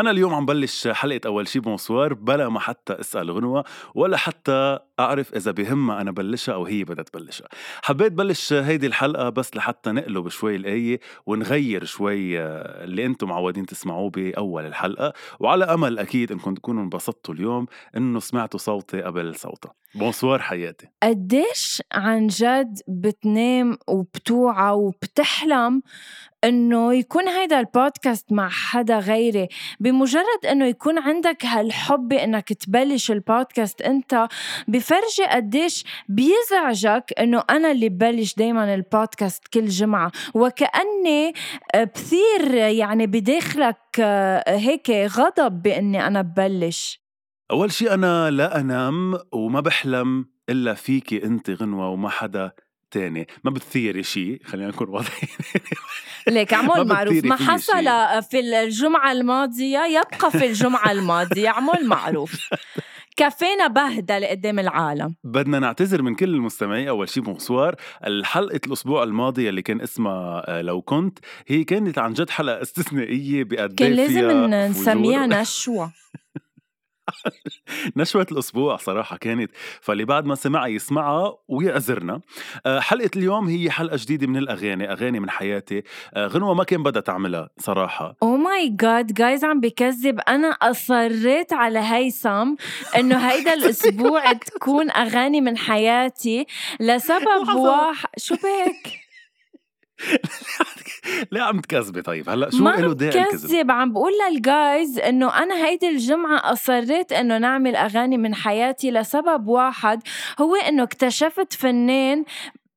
أنا 0.00 0.10
اليوم 0.10 0.34
عم 0.34 0.46
بلش 0.46 0.88
حلقة 0.88 1.20
أول 1.26 1.48
شي 1.48 1.60
bonsoir 1.60 2.14
بلا 2.14 2.48
ما 2.48 2.60
حتى 2.60 2.92
أسأل 2.92 3.30
غنوة 3.30 3.64
ولا 3.94 4.16
حتى 4.16 4.78
أعرف 5.00 5.34
إذا 5.34 5.50
بهمها 5.50 6.00
أنا 6.00 6.10
بلشها 6.10 6.54
أو 6.54 6.66
هي 6.66 6.84
بدها 6.84 7.04
تبلشها. 7.04 7.48
حبيت 7.82 8.12
بلش 8.12 8.52
هيدي 8.52 8.86
الحلقة 8.86 9.28
بس 9.28 9.56
لحتى 9.56 9.92
نقلب 9.92 10.28
شوي 10.28 10.56
الآية 10.56 11.00
ونغير 11.26 11.84
شوي 11.84 12.40
اللي 12.40 13.06
أنتم 13.06 13.28
معودين 13.28 13.66
تسمعوه 13.66 14.10
بأول 14.10 14.66
الحلقة 14.66 15.12
وعلى 15.40 15.64
أمل 15.64 15.98
أكيد 15.98 16.32
إنكم 16.32 16.54
تكونوا 16.54 16.82
انبسطتوا 16.82 17.34
اليوم 17.34 17.66
إنه 17.96 18.20
سمعتوا 18.20 18.58
صوتي 18.60 19.02
قبل 19.02 19.34
صوتها. 19.36 19.74
بونسوار 19.94 20.42
حياتي. 20.42 20.86
قديش 21.02 21.82
عن 21.92 22.26
جد 22.26 22.80
بتنام 22.88 23.78
وبتوعى 23.88 24.72
وبتحلم 24.72 25.82
إنه 26.44 26.94
يكون 26.94 27.28
هيدا 27.28 27.60
البودكاست 27.60 28.32
مع 28.32 28.48
حدا 28.48 28.98
غيري؟ 28.98 29.48
بمجرد 29.80 30.46
إنه 30.50 30.66
يكون 30.66 30.98
عندك 30.98 31.44
هالحب 31.44 32.12
إنك 32.12 32.52
تبلش 32.52 33.10
البودكاست 33.10 33.82
أنت 33.82 34.28
بفرجي 34.68 35.24
قديش 35.30 35.84
بيزعجك 36.08 37.12
إنه 37.18 37.42
أنا 37.50 37.70
اللي 37.70 37.88
ببلش 37.88 38.34
دايما 38.34 38.74
البودكاست 38.74 39.48
كل 39.48 39.66
جمعة؟ 39.66 40.12
وكأني 40.34 41.32
بثير 41.76 42.54
يعني 42.54 43.06
بداخلك 43.06 44.00
هيك 44.48 44.90
غضب 44.90 45.62
بإني 45.62 46.06
أنا 46.06 46.22
ببلش. 46.22 47.07
أول 47.50 47.72
شي 47.72 47.90
أنا 47.94 48.30
لا 48.30 48.60
أنام 48.60 49.18
وما 49.32 49.60
بحلم 49.60 50.26
إلا 50.48 50.74
فيكي 50.74 51.24
أنت 51.24 51.50
غنوة 51.50 51.88
وما 51.88 52.08
حدا 52.08 52.52
تاني. 52.90 53.26
ما 53.44 53.50
بتثيري 53.50 54.02
شيء 54.02 54.40
خلينا 54.44 54.68
نكون 54.68 54.88
واضحين. 54.88 55.28
ليك 56.28 56.54
عمول 56.54 56.86
معروف. 56.86 57.24
ما 57.24 57.36
حصل 57.36 57.84
في 58.30 58.40
الجمعة 58.40 59.12
الماضية 59.12 59.80
يبقى 59.86 60.30
في 60.30 60.46
الجمعة 60.46 60.90
الماضية 60.92 61.48
عمول 61.48 61.86
معروف. 61.86 62.48
كفينا 63.16 63.66
بهدل 63.66 64.24
قدام 64.24 64.58
العالم. 64.58 65.14
بدنا 65.24 65.58
نعتذر 65.58 66.02
من 66.02 66.14
كل 66.14 66.34
المستمعين. 66.34 66.88
أول 66.88 67.08
شيء 67.08 67.22
بونسوار. 67.22 67.76
الحلقة 68.06 68.60
الأسبوع 68.66 69.02
الماضي 69.02 69.48
اللي 69.48 69.62
كان 69.62 69.80
اسمها 69.80 70.44
آه، 70.58 70.62
لو 70.62 70.82
كنت 70.82 71.18
هي 71.48 71.64
كانت 71.64 71.98
عن 71.98 72.12
جد 72.12 72.30
حلقة 72.30 72.62
استثنائية 72.62 73.44
بقد 73.44 73.74
كان 73.74 73.92
لازم 73.92 74.30
نسميها 74.54 75.26
نشوة. 75.40 75.92
نشوة 77.96 78.26
الأسبوع 78.32 78.76
صراحة 78.76 79.16
كانت 79.16 79.50
فاللي 79.80 80.04
بعد 80.04 80.24
ما 80.24 80.34
سمعها 80.34 80.66
يسمعها 80.66 81.38
ويعذرنا. 81.48 82.20
آه، 82.66 82.80
حلقة 82.80 83.10
اليوم 83.16 83.48
هي 83.48 83.70
حلقة 83.70 83.96
جديدة 84.00 84.26
من 84.26 84.36
الأغاني 84.36 84.92
أغاني 84.92 85.20
من 85.20 85.30
حياتي. 85.30 85.82
آه، 86.14 86.26
غنوة 86.26 86.54
ما 86.54 86.64
كان 86.64 86.82
بدها 86.82 87.02
تعملها 87.02 87.50
صراحة. 87.58 88.16
oh 88.22 88.36
my 88.36 88.68
God 88.68 89.14
guys 89.14 89.44
عم 89.44 89.60
بكذب. 89.60 90.20
أنا 90.28 90.48
أصريت 90.48 91.52
على 91.52 91.78
هيثم 91.78 92.54
إنه 92.96 93.16
هيدا 93.30 93.54
الأسبوع 93.58 94.32
تكون 94.32 94.90
أغاني 94.90 95.40
من 95.40 95.58
حياتي 95.58 96.46
لسبب 96.80 97.48
واحد 97.56 98.08
شو 98.18 98.34
بك؟ 98.34 98.98
ليه 101.32 101.42
عم 101.42 101.60
تكذبي. 101.60 102.02
طيب 102.02 102.30
هلأ 102.30 102.50
شو 102.50 102.64
له 102.64 102.94
داعي 102.94 103.22
الكذب؟ 103.22 103.70
عم 103.70 103.92
بقول 103.92 104.12
لل 104.30 104.53
guys 104.53 104.98
إنه 104.98 105.42
أنا 105.42 105.66
هيدي 105.66 105.88
الجمعة 105.88 106.52
أصريت 106.52 107.12
إنه 107.12 107.38
نعمل 107.38 107.76
أغاني 107.76 108.18
من 108.18 108.34
حياتي 108.34 108.90
لسبب 108.90 109.48
واحد 109.48 110.02
هو 110.40 110.54
إنه 110.54 110.82
اكتشفت 110.82 111.52
فنان 111.52 112.24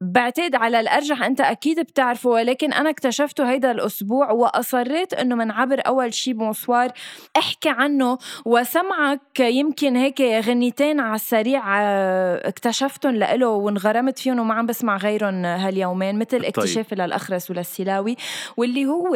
بعتقد 0.02 0.56
على 0.56 0.80
الأرجح 0.80 1.24
أنت 1.24 1.42
أكيد 1.42 1.80
بتعرفه 1.80 2.30
ولكن 2.30 2.74
أنا 2.74 2.90
اكتشفته 2.90 3.52
هيدا 3.52 3.72
الأسبوع 3.72 4.32
وأصريت 4.32 5.14
أنه 5.14 5.36
من 5.36 5.52
عبر 5.52 5.82
أول 5.88 6.14
شي 6.14 6.34
bonsoir 6.34 6.92
أحكي 7.38 7.70
عنه 7.70 8.18
وسمعك 8.46 9.40
يمكن 9.40 9.96
هيك 9.96 10.22
غنيتين 10.22 11.00
على 11.00 11.16
السريع 11.16 11.82
آه، 11.82 12.48
اكتشفتهم 12.48 13.16
لإله 13.16 13.48
وانغرمت 13.48 14.20
فيهم 14.20 14.40
وما 14.40 14.54
عم 14.54 14.66
بسمع 14.66 14.98
غيرهم 14.98 15.46
هاليومين 15.46 16.20
مثل 16.20 16.30
طيب. 16.30 16.46
اكتشاف 16.46 16.90
طيب. 16.90 17.02
لا 17.02 17.09
الأخرس 17.09 17.52
ولا 17.52 17.68
السيلاوي 17.68 18.16
واللي 18.58 18.86
هو 18.86 19.16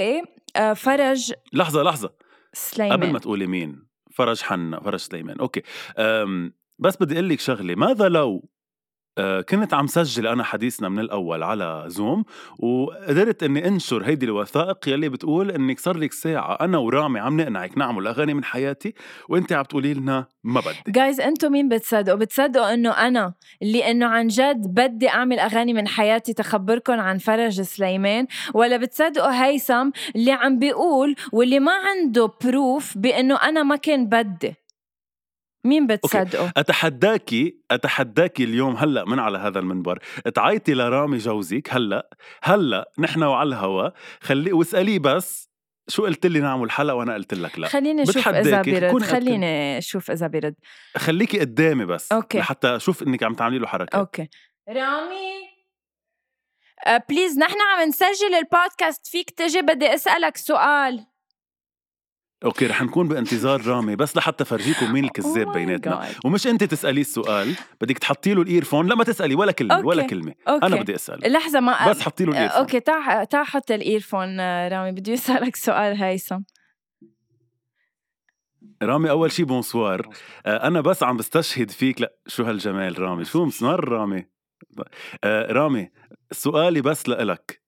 آه، 0.56 0.74
فرج 0.74 1.34
لحظة 1.54 1.84
لحظة 1.84 2.10
سليمان 2.54 2.98
قبل 2.98 3.12
ما 3.12 3.20
تقولي 3.20 3.48
مين 3.48 3.86
فرج 4.12 4.42
حنا 4.42 4.80
فرج 4.80 5.00
سليمان 5.00 5.40
okay 5.40 5.62
بس 6.80 6.98
بدي 6.98 7.14
أقول 7.14 7.30
لك 7.30 7.40
شغلة 7.40 7.76
ماذا 7.76 8.10
لو 8.10 8.50
كنت 9.20 9.74
عم 9.74 9.88
سجل 9.88 10.28
أنا 10.28 10.44
حديثنا 10.44 10.90
من 10.90 11.00
الأول 11.00 11.44
على 11.44 11.84
زوم 11.88 12.24
وقدرت 12.60 13.44
إني 13.44 13.68
أنشر 13.68 14.04
هيدي 14.06 14.26
الوثائق 14.26 14.90
يلي 14.90 15.10
بتقول 15.10 15.52
إنك 15.52 15.80
صار 15.80 15.98
لك 15.98 16.14
ساعة 16.14 16.54
أنا 16.62 16.78
ورامي 16.78 17.20
عم 17.20 17.42
نقنعك 17.42 17.78
نعمل 17.78 18.08
أغاني 18.08 18.34
من 18.34 18.44
حياتي 18.44 18.94
وأنت 19.30 19.54
عم 19.54 19.64
تقولي 19.64 19.94
لنا 19.94 20.28
ما 20.44 20.60
بدي 20.62 20.92
جايز 20.92 21.22
أنتم 21.22 21.52
مين 21.52 21.70
بتصدقوا؟ 21.70 22.18
بتصدقوا 22.18 22.74
إنه 22.74 22.92
أنا 22.92 23.34
اللي 23.62 23.92
إنه 23.92 24.06
عن 24.06 24.28
جد 24.28 24.62
بدي 24.68 25.10
أعمل 25.10 25.40
أغاني 25.40 25.74
من 25.74 25.88
حياتي 25.88 26.34
تخبركم 26.34 27.00
عن 27.00 27.18
فرج 27.18 27.62
سليمان 27.62 28.28
ولا 28.54 28.78
بتصدقوا 28.78 29.46
هيثم 29.46 29.90
اللي 30.16 30.32
عم 30.32 30.60
بيقول 30.60 31.16
واللي 31.34 31.60
ما 31.60 31.72
عنده 31.72 32.32
بروف 32.44 32.98
بإنه 32.98 33.36
أنا 33.36 33.64
ما 33.64 33.76
كان 33.76 34.06
بدي 34.10 34.65
مين 35.66 35.88
بتصدقه؟ 35.88 36.54
اتحداكي 36.58 37.60
اتحداكي 37.72 38.44
اليوم 38.44 38.76
هلأ 38.76 39.06
من 39.06 39.20
على 39.20 39.38
هذا 39.38 39.60
المنبر. 39.60 40.00
تعيطي 40.36 40.74
لرامي 40.74 41.18
جوزك 41.18 41.74
هلأ. 41.74 42.10
هلأ 42.44 42.92
نحن 43.00 43.24
وعلى 43.24 43.48
الهوا. 43.48 43.90
خلي 44.22 44.54
واساليه 44.54 45.00
بس 45.00 45.50
شو 45.88 46.06
قلت 46.06 46.26
لي 46.26 46.40
نعمل 46.40 46.72
حلقه 46.72 46.96
وأنا 46.96 47.14
قلت 47.14 47.34
لك 47.34 47.60
لا. 47.60 47.68
خليني 47.68 48.04
أشوف 48.04 48.28
إذا 48.28 48.62
بيرد 48.62 49.04
خليني 49.04 49.78
أشوف 49.78 50.12
إذا 50.12 50.28
برد 50.28 50.56
خليكي 50.98 51.40
قدامي 51.40 51.86
بس. 51.86 52.12
okay. 52.12 52.40
لحتى 52.40 52.76
أشوف 52.76 53.04
إنك 53.04 53.24
عم 53.24 53.34
تعملي 53.34 53.60
له 53.60 53.68
حركه 53.68 54.00
أوكي. 54.00 54.30
رامي. 54.70 55.56
بليز 57.10 57.40
نحن 57.40 57.58
عم 57.62 57.88
نسجل 57.88 58.36
البودكاست 58.36 59.08
فيك. 59.08 59.30
تجي 59.30 59.62
بدي 59.62 59.94
أسألك 59.94 60.38
سؤال. 60.38 61.06
okay 62.46 62.68
رح 62.68 62.82
نكون 62.82 63.08
بانتظار 63.08 63.68
رامي 63.68 63.96
بس 63.96 64.18
لحتى 64.18 64.46
فرجيكم 64.46 64.94
مين 64.94 65.04
الكذاب 65.04 65.48
oh 65.48 65.54
بيناتنا. 65.54 66.08
ومش 66.26 66.48
أنت 66.48 66.64
تساليه 66.64 67.02
السؤال 67.02 67.56
بدك 67.82 67.98
تحطي 67.98 68.34
له 68.34 68.42
ال 68.42 68.47
earphone 68.47 68.88
لا 68.88 68.96
ما 68.96 69.04
تسألي 69.04 69.36
ولا 69.36 69.52
كلمة 69.52 69.76
okay. 69.76 69.88
ولا 69.88 70.04
كلمة. 70.04 70.34
okay. 70.48 70.66
أنا 70.66 70.76
بدي 70.76 70.96
أسأل. 70.96 71.34
لحظة 71.34 71.60
ما 71.60 71.90
بس 71.90 72.02
حطي 72.02 72.26
له 72.26 72.32
ال 72.32 72.34
earphone. 72.34 72.58
okay 72.58 72.80
تعال 72.80 73.28
تعال 73.28 73.46
حط 73.46 73.72
ال 73.72 73.79
earphone 73.79 74.40
رامي 74.68 74.92
بدي 74.92 75.14
أسألك 75.14 75.56
سؤال 75.56 76.04
هيثم. 76.04 76.40
رامي 78.84 79.10
أول 79.10 79.32
شي 79.32 79.44
bonsoir 79.44 80.10
آه، 80.46 80.68
أنا 80.68 80.82
بس 80.82 81.04
عم 81.04 81.18
بستشهد 81.18 81.72
فيك. 81.72 82.02
لا 82.02 82.16
شو 82.28 82.44
هالجمال 82.44 83.00
رامي؟ 83.00 83.26
شو 83.26 83.46
مسمر 83.46 83.90
رامي؟ 83.90 84.26
آه، 85.24 85.52
رامي 85.52 85.90
سؤالي 86.32 86.82
بس 86.82 87.10
لإلك. 87.10 87.62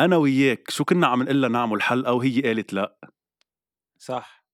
أنا 0.00 0.16
وياك 0.16 0.70
شو 0.70 0.84
كنا 0.84 1.06
عم 1.06 1.22
نقول 1.22 1.52
نعمل 1.52 1.82
حلقه 1.82 2.12
وهي 2.12 2.40
قالت 2.40 2.72
لا؟ 2.72 2.96
صح. 4.04 4.44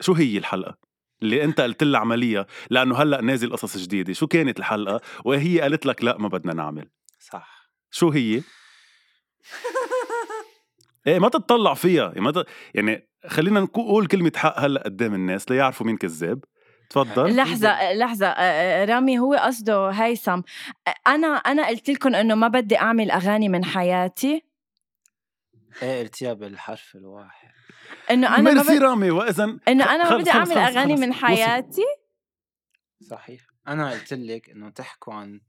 شو 0.00 0.12
هي 0.12 0.38
الحلقة؟ 0.38 0.78
اللي 1.22 1.44
أنت 1.44 1.60
قلت 1.60 1.82
لها 1.82 2.00
عمليه 2.00 2.46
لأنه 2.70 2.96
هلأ 2.96 3.20
نازل 3.20 3.52
قصص 3.52 3.76
جديدة، 3.76 4.12
شو 4.12 4.26
كانت 4.26 4.58
الحلقة؟ 4.58 5.00
وهي 5.24 5.60
قالت 5.60 5.86
لك 5.86 6.04
لأ 6.04 6.18
ما 6.18 6.28
بدنا 6.28 6.54
نعمل. 6.54 6.90
صح. 7.18 7.70
شو 7.90 8.10
هي؟ 8.10 8.42
إيه 11.06 11.18
ما 11.18 11.28
تتطلع 11.28 11.74
فيها. 11.74 12.12
ما 12.16 12.30
ت... 12.30 12.46
يعني 12.74 13.08
خلينا 13.26 13.60
نقول 13.60 14.06
كلمة 14.06 14.32
حق 14.36 14.58
هلأ 14.58 14.82
قدام 14.82 15.14
الناس 15.14 15.50
ليعرفوا 15.50 15.86
مين 15.86 15.96
كذاب. 15.96 16.44
تفضل. 16.90 17.36
لحظة 17.36 17.92
لحظة. 17.92 18.34
رامي 18.84 19.18
هو 19.18 19.34
قصده 19.34 19.90
هيثم. 19.90 20.40
أنا 21.06 21.26
أنا 21.26 21.68
قلت 21.68 21.90
لكم 21.90 22.14
إنه 22.14 22.34
ما 22.34 22.48
بدي 22.48 22.78
أعمل 22.78 23.10
أغاني 23.10 23.48
من 23.48 23.64
حياتي. 23.64 24.47
إيه 25.82 26.02
قلتيها 26.02 26.32
بالحرف 26.32 26.96
الواحد. 26.96 27.48
إنه 28.10 28.28
أنا 28.36 28.54
ميرسي 28.54 28.76
بد... 28.76 28.82
رامي 28.82 29.10
واذا 29.10 29.58
إنه 29.68 29.94
أنا 29.94 30.10
ما 30.10 30.16
بدي 30.16 30.30
أعمل 30.30 30.58
أغاني 30.58 30.96
من 30.96 31.12
حياتي. 31.12 31.84
صحيح. 33.10 33.40
أنا 33.68 33.90
قلت 33.90 34.12
لك 34.12 34.50
إنه 34.50 34.70
تحكوا 34.70 35.14
عن 35.14 35.40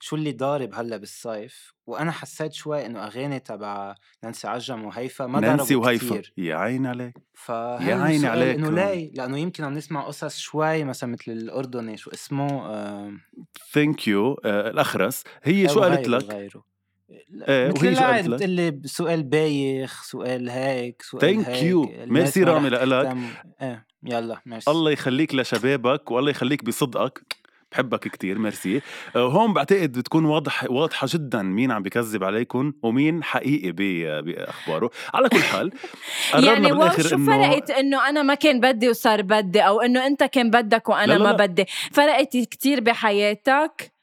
شو 0.00 0.16
اللي 0.16 0.32
ضارب 0.32 0.74
هلأ 0.74 0.96
بالصيف 0.96 1.74
وأنا 1.86 2.12
حسيت 2.12 2.52
شوي 2.52 2.86
إنه 2.86 3.06
أغاني 3.06 3.38
تبع 3.40 3.94
نانسي 4.24 4.48
عجم 4.48 4.84
وهيفا 4.84 5.26
ما 5.26 5.40
نانسي 5.40 5.74
وهيفا. 5.74 6.22
يا 6.36 6.56
عيني 6.56 6.88
عليك. 6.88 7.14
يا 7.80 7.94
عيني 7.94 8.26
عليك. 8.26 8.56
إنه 8.58 8.70
ليه؟ 8.70 9.12
لأنه 9.12 9.38
يمكن 9.38 9.64
عم 9.64 9.74
نسمع 9.74 10.06
قصص 10.06 10.38
شوي 10.38 10.84
مثلا 10.84 11.12
مثل 11.12 11.32
الأردني 11.32 11.96
شو 11.96 12.10
اسمه 12.10 12.68
thank 13.72 14.08
you 14.08 14.40
آه 14.44 14.70
الأخرس. 14.70 15.22
هي 15.42 15.68
شو 15.68 15.80
قالت 15.80 16.08
لك؟ 16.08 16.62
إيه، 17.48 17.68
مثل 17.68 17.86
وهي 17.86 17.94
شو 17.94 18.00
العادة 18.00 18.16
قالت 18.16 18.28
لك؟ 18.28 18.34
بتقول 18.34 18.50
لي 18.50 18.80
سؤال 18.84 19.22
بايخ 19.22 20.02
سؤال 20.02 20.48
هيك 20.50 21.02
سؤال 21.02 21.20
thank 21.20 21.48
هيك 21.48 21.62
you 21.62 21.92
merci 22.06 22.42
رامي 22.42 22.68
لك 22.68 23.16
إيه 23.62 23.86
يلا 24.02 24.40
ميرسي. 24.46 24.70
الله 24.70 24.90
يخليك 24.90 25.34
لشبابك 25.34 26.10
والله 26.10 26.30
يخليك 26.30 26.64
بصدقك. 26.64 27.46
بحبك 27.72 28.00
كتير 28.08 28.38
ميرسي. 28.38 28.80
آه، 29.16 29.28
هون 29.28 29.52
بعتقد 29.52 29.92
بتكون 29.98 30.24
واضح 30.24 30.70
واضحة 30.70 31.06
جدا 31.10 31.42
مين 31.42 31.70
عم 31.72 31.82
بكذب 31.82 32.24
عليكم 32.24 32.72
ومين 32.82 33.24
حقيقي 33.24 33.72
ب- 33.72 34.24
بأخباره. 34.24 34.90
على 35.14 35.28
كل 35.28 35.38
حال 35.42 35.72
يعني 36.46 36.66
wow 36.72 36.78
بالآخر 36.78 37.02
شو 37.02 37.16
إنه 37.16 37.26
فرقت 37.36 37.70
إنه 37.70 38.08
أنا 38.08 38.22
ما 38.22 38.34
كان 38.34 38.60
بدي 38.60 38.88
وصار 38.88 39.22
بدي 39.22 39.60
أو 39.60 39.80
إنه 39.80 40.06
أنت 40.06 40.24
كان 40.24 40.50
بدك 40.50 40.88
وأنا 40.88 41.12
لا 41.12 41.18
لا 41.18 41.24
ما 41.24 41.36
لا. 41.36 41.46
بدي؟ 41.46 41.64
فرقت 41.92 42.36
كتير 42.36 42.80
بحياتك. 42.80 43.95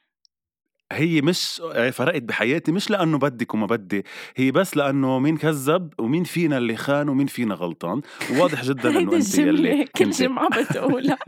هي 0.94 1.20
مش 1.20 1.62
فرقت 1.92 2.22
بحياتي 2.22 2.72
مش 2.72 2.90
لأنه 2.90 3.18
بدك 3.18 3.54
وما 3.54 3.66
بدي 3.66 4.04
هي 4.36 4.50
بس 4.50 4.76
لأنه 4.76 5.18
مين 5.18 5.36
كذب 5.36 5.92
ومين 5.98 6.24
فينا 6.24 6.58
اللي 6.58 6.76
خان 6.76 7.08
ومين 7.08 7.26
فينا 7.26 7.54
غلطان. 7.54 8.00
وواضح 8.30 8.64
جدا 8.64 8.90
هيدي 8.98 9.16
أنت 9.16 9.38
يلي 9.38 9.84
كل 9.84 10.10
جمعة 10.10 10.48
بتقولها. 10.48 11.18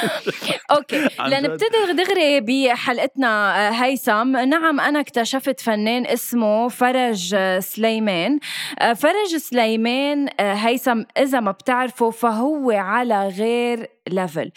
okay. 0.70 1.08
لنبتدي 1.26 1.92
دغري 1.92 2.40
بحلقتنا 2.40 3.28
آه، 3.68 3.70
هيثم. 3.70 4.36
نعم 4.36 4.80
أنا 4.80 5.00
اكتشفت 5.00 5.60
فنان 5.60 6.06
اسمه 6.06 6.68
فرج 6.68 7.34
آه، 7.34 7.60
سليمان. 7.60 8.38
آه، 8.78 8.92
فرج 8.92 9.36
سليمان 9.36 10.28
هيثم 10.40 11.02
إذا 11.18 11.40
ما 11.40 11.50
بتعرفه 11.50 12.10
فهو 12.10 12.70
على 12.70 13.28
غير 13.28 13.90
level 14.08 14.50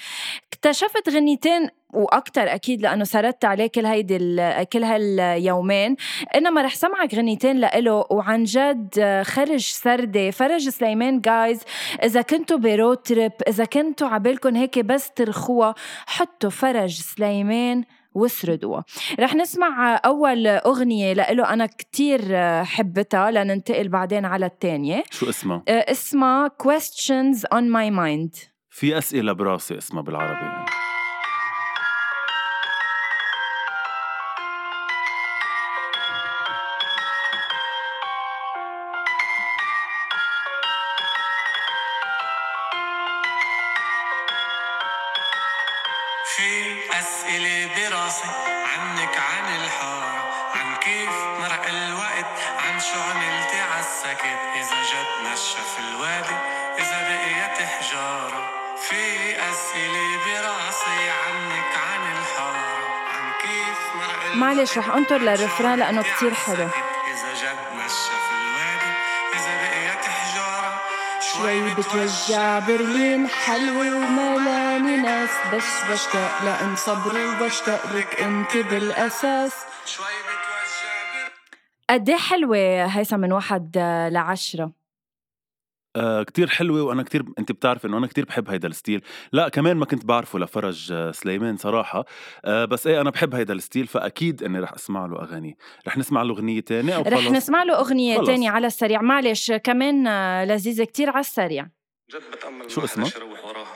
اكتشفت 0.54 1.10
غنيتين 1.10 1.69
وأكثر 1.94 2.42
أكيد 2.42 2.82
لأنه 2.82 3.04
سرّدت 3.04 3.45
عليه 3.46 3.68
كل 3.68 3.86
هيدي 3.86 4.18
كل 4.74 4.84
هاليومين. 4.84 5.96
إنما 6.36 6.62
رح 6.62 6.76
سمعك 6.76 7.16
غنيتين 7.16 7.58
لإله 7.58 8.06
وعن 8.10 8.44
جد 8.44 8.90
آه، 9.00 9.24
خرج 9.24 9.60
سردة. 9.60 10.32
فرج 10.32 10.70
سليمان 10.70 11.22
guys 11.22 11.62
إذا 12.04 12.22
كنتوا 12.22 12.58
برود 12.58 12.98
تريب 12.98 13.32
إذا 13.48 13.66
كنتوا 13.66 14.08
عبالكم 14.08 14.56
هيك 14.56 14.80
بس 14.80 15.12
ترخوها 15.12 15.76
حطوا 16.08 16.50
فرج 16.50 17.02
سليمان 17.02 17.84
واسردوها. 18.14 18.84
رح 19.20 19.36
نسمع 19.36 20.02
أول 20.06 20.48
أغنية 20.48 21.14
لإله 21.14 21.54
أنا 21.54 21.66
كتير 21.66 22.22
آه، 22.32 22.64
حبتها 22.64 23.32
لننتقل 23.32 23.88
بعدين 23.90 24.26
على 24.26 24.46
الثانية 24.46 25.04
شو 25.12 25.30
اسمها؟ 25.30 25.64
اسمها 25.68 26.52
Questions 26.64 27.38
on 27.54 27.64
my 27.64 27.90
mind. 27.92 28.52
في 28.70 28.98
أسئلة 28.98 29.34
براسي 29.34 29.78
اسمها 29.78 30.02
بالعربي. 30.02 30.72
حجارة 57.66 58.50
في 58.90 59.36
أسئلة 59.52 60.18
براسي 60.25 61.10
عنك 61.10 61.78
عن 61.78 62.18
الحارة. 62.18 62.81
عن 63.13 63.31
كيف 63.42 63.80
الوقت 63.96 64.36
معلش 64.36 64.78
رح 64.78 64.90
شو 64.90 65.16
للرفران 65.16 65.80
لأنه 65.80 66.02
كتير 66.04 66.34
حلو. 66.34 66.56
إذا 66.56 67.34
جد 67.42 67.60
نشف 67.75 68.25
الوادي 68.31 68.94
إذا 69.36 69.54
بقيت 69.62 70.06
حجارة 70.06 70.81
شوي 71.34 71.74
بتوجع 71.74 72.60
برلين 72.60 73.28
حلوة 73.30 73.96
وملاني 73.96 74.98
ناس. 74.98 75.30
بس 75.54 75.84
بشتاق 75.92 76.44
لأن 76.44 76.75
صبري 76.75 77.25
وبشتاق 77.25 77.86
لك 77.94 78.22
أنت 78.22 78.57
بالأساس. 78.57 79.54
شوي 79.86 80.06
بتوجع 80.06 81.30
قد 81.90 82.10
إيه 82.10 82.18
حلوة 82.18 82.86
هيثم 82.86 83.19
من 83.19 83.31
واحد 83.31 83.78
لعشرة؟ 84.12 84.81
آه 85.96 86.24
كتير 86.24 86.48
حلوة 86.48 86.82
وأنا 86.82 87.04
كتير 87.04 87.26
أنت 87.40 87.52
بتعرف 87.52 87.86
إنه 87.86 87.98
أنا 87.98 88.08
كتير 88.08 88.26
بحب 88.26 88.50
هيدا 88.50 88.68
ال 88.68 88.72
style. 88.72 89.01
لا 89.32 89.50
كمان 89.50 89.78
ما 89.78 89.86
كنت 89.86 90.06
بعرفه 90.06 90.40
لفرج 90.40 90.92
آه، 90.92 91.12
سليمان 91.12 91.58
صراحة. 91.58 92.06
آه 92.46 92.66
بس 92.66 92.88
إيه 92.88 93.02
أنا 93.02 93.10
بحب 93.10 93.36
هيدا 93.36 93.54
ال 93.54 93.59
style 93.59 93.88
فأكيد 93.88 94.44
إني 94.44 94.60
رح 94.60 94.74
أسمع 94.74 95.06
له 95.06 95.22
أغاني. 95.22 95.58
رح 95.88 95.98
نسمع 95.98 96.24
له 96.24 96.34
أغنية 96.34 96.60
تانية 96.60 96.96
أو 96.96 97.02
رح 97.02 97.32
نسمع 97.32 97.64
له 97.64 97.80
أغنية 97.80 98.18
خلص. 98.18 98.28
تانية 98.28 98.50
على 98.50 98.68
السريع. 98.68 99.02
معلش 99.02 99.52
كمان 99.52 100.08
آه، 100.08 100.46
لذيذة 100.46 100.84
كتير 100.84 101.10
على 101.10 101.20
السريع. 101.20 101.68
جد 102.12 102.22
بتأمل 102.32 102.72
شو 102.72 102.84
اسمه؟ 102.84 103.06
شي 103.06 103.18
يروح 103.20 103.46
وراها 103.46 103.68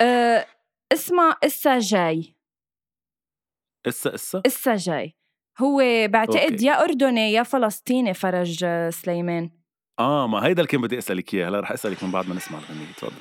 أه 0.00 0.46
اسمها 0.92 1.36
إسا 1.44 1.78
جاي. 1.78 2.34
إسا 3.88 4.14
إسا؟ 4.14 4.42
إسا 4.46 4.76
جاي. 4.76 5.16
هو 5.58 5.82
بعتقد 6.08 6.52
okay. 6.52 6.66
يا 6.66 6.84
أردني 6.84 7.32
يا 7.32 7.42
فلسطيني 7.42 8.14
فرج 8.14 8.64
آه، 8.64 8.90
سليمان. 8.90 9.50
آه 9.98 10.26
ما 10.26 10.46
هيدا 10.46 10.60
اللي 10.60 10.66
كان 10.66 10.80
بدي 10.80 10.98
أسألك 10.98 11.34
إياه. 11.34 11.48
هلا 11.48 11.60
رح 11.60 11.72
أسألك 11.72 12.04
من 12.04 12.10
بعد 12.10 12.28
ما 12.28 12.34
نسمع 12.34 12.58
الأغنية. 12.58 12.92
تفضل. 12.96 13.12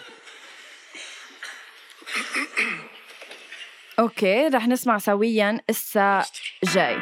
okay 3.99 4.47
رح 4.47 4.67
نسمع 4.67 4.97
سويا 4.97 5.61
إسا 5.69 6.23
جاي. 6.63 6.97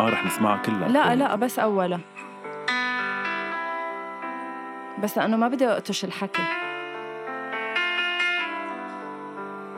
آه 0.00 0.08
رح 0.08 0.24
نسمعها 0.24 0.62
كلها. 0.62 0.88
لا 0.88 1.14
لا 1.14 1.34
بس 1.34 1.58
أولا. 1.58 2.00
بس 5.02 5.18
لأنه 5.18 5.36
ما 5.36 5.48
بدي 5.48 5.66
أقطش 5.66 6.04
الحكي. 6.04 6.42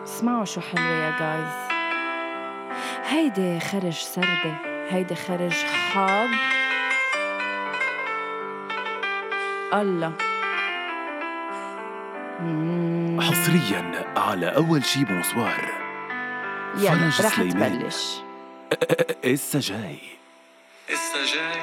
اسمعوا 0.05 0.45
شو 0.45 0.61
حلوة 0.61 0.85
يا 0.85 1.19
جايز 1.19 1.73
هيدي 3.09 3.61
خرج 3.61 3.93
سردة 3.93 4.72
هيدي 4.93 5.15
خرج 5.15 5.53
حاب 5.93 6.31
الله. 9.75 10.13
حصريا 13.21 14.05
على 14.17 14.47
أول 14.57 14.85
شي 14.85 15.05
بونسوار 15.05 15.65
يلا 16.77 17.07
رح 17.07 17.37
سليمان. 17.37 17.79
تبلش. 17.79 18.21
إسا 19.25 19.61
جاي 19.61 19.99
إسا 20.91 21.25
جاي 21.35 21.63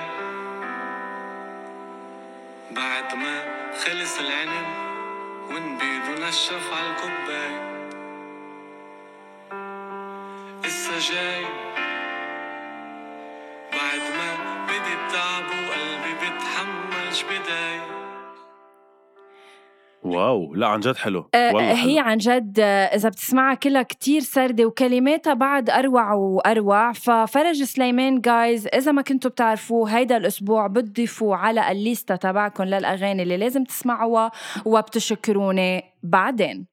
بعد 2.72 3.14
ما 3.14 3.44
خلص 3.86 4.20
العنب 4.20 4.68
ونبيد 5.50 6.02
ونشف 6.10 6.74
عالكوباي 6.74 7.80
إسا 10.66 11.14
جاي 11.14 11.46
بداي 17.24 18.00
واو 20.04 20.56
لا 20.56 20.68
عن 20.68 20.80
جد 20.80 20.96
حلو. 20.96 21.30
آه، 21.36 21.54
والله 21.54 21.72
هي 21.72 22.02
حلو. 22.02 22.10
عن 22.10 22.18
جد 22.18 22.60
آه، 22.60 22.86
إذا 22.96 23.10
بتسمعها 23.10 23.54
كلها 23.56 23.84
كتير 23.84 24.22
سردة 24.22 24.66
وكلماتها 24.66 25.34
بعد 25.34 25.70
أروع 25.70 26.14
وأروع. 26.14 26.92
ففرج 26.92 27.64
سليمان 27.64 28.22
جايز 28.22 28.68
إذا 28.68 28.92
ما 28.92 29.02
كنتوا 29.02 29.32
بتعرفوه 29.32 29.98
هيدا 29.98 30.18
الأسبوع 30.18 30.68
بتضيفوا 30.68 31.36
على 31.36 31.72
الليستة 31.72 32.16
تبعكم 32.16 32.64
للأغاني 32.64 33.24
اللي 33.24 33.38
لازم 33.38 33.64
تسمعوها 33.64 34.32
وبتشكروني 34.66 35.84
بعدين. 36.04 36.66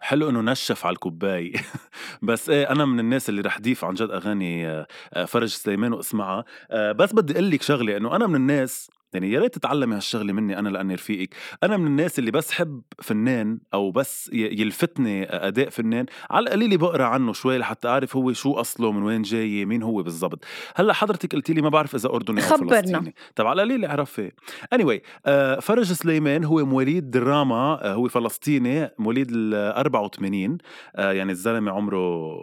حلو 0.00 0.28
إنه 0.30 0.40
نشف 0.40 0.86
على 0.86 0.94
الكوباي 0.94 1.52
بس 2.22 2.50
إيه 2.50 2.70
أنا 2.70 2.84
من 2.84 3.00
الناس 3.00 3.28
اللي 3.28 3.40
رح 3.40 3.60
ضيف 3.60 3.84
عن 3.84 3.94
جد 3.94 4.10
أغاني 4.10 4.68
آه، 4.68 4.86
آه، 5.14 5.24
فرج 5.24 5.48
سليمان 5.48 5.92
واسمعها. 5.92 6.44
آه، 6.70 6.92
بس 6.92 7.12
بدي 7.12 7.32
أقول 7.32 7.50
لك 7.50 7.62
شغلة 7.62 7.96
إنه 7.96 8.16
أنا 8.16 8.26
من 8.26 8.34
الناس 8.34 8.90
يعني 9.16 9.32
يا 9.32 9.40
ريت 9.40 9.54
تتعلمي 9.54 9.96
هالشغله 9.96 10.32
مني 10.32 10.58
أنا 10.58 10.68
لأني 10.68 10.94
رفيقك. 10.94 11.34
أنا 11.62 11.76
من 11.76 11.86
الناس 11.86 12.18
اللي 12.18 12.30
بس 12.30 12.52
حب 12.52 12.82
فنان 13.02 13.58
أو 13.74 13.90
بس 13.90 14.30
يلفتني 14.32 15.24
أداء 15.46 15.68
فنان 15.68 16.06
على 16.30 16.46
القليل 16.46 16.78
بقرأ 16.78 17.04
عنه 17.04 17.32
شوي 17.32 17.58
لحتى 17.58 17.88
أعرف 17.88 18.16
هو 18.16 18.32
شو 18.32 18.52
أصله 18.52 18.92
من 18.92 19.02
وين 19.02 19.22
جاي 19.22 19.64
مين 19.64 19.82
هو 19.82 20.02
بالضبط. 20.02 20.44
هلأ 20.76 20.92
حضرتك 20.92 21.34
قلتي 21.34 21.52
لي 21.54 21.62
ما 21.62 21.68
بعرف 21.68 21.94
إذا 21.94 22.08
أردني 22.08 22.40
أو 22.40 22.46
خبرنا. 22.46 22.80
فلسطيني. 22.82 23.14
طب 23.36 23.46
على 23.46 23.62
القليل 23.62 23.84
اعرفي 23.84 24.32
anyway 24.74 24.98
آه، 25.26 25.60
فرج 25.60 25.92
سليمان 25.92 26.44
هو 26.44 26.64
مواليد 26.64 27.10
دراما 27.10 27.84
آه، 27.84 27.92
هو 27.94 28.08
فلسطيني 28.08 28.90
مواليد 28.98 29.26
ال 29.30 29.54
84 29.54 30.58
آه، 30.96 31.12
يعني 31.12 31.32
الزلمة 31.32 31.72
عمره 31.72 32.36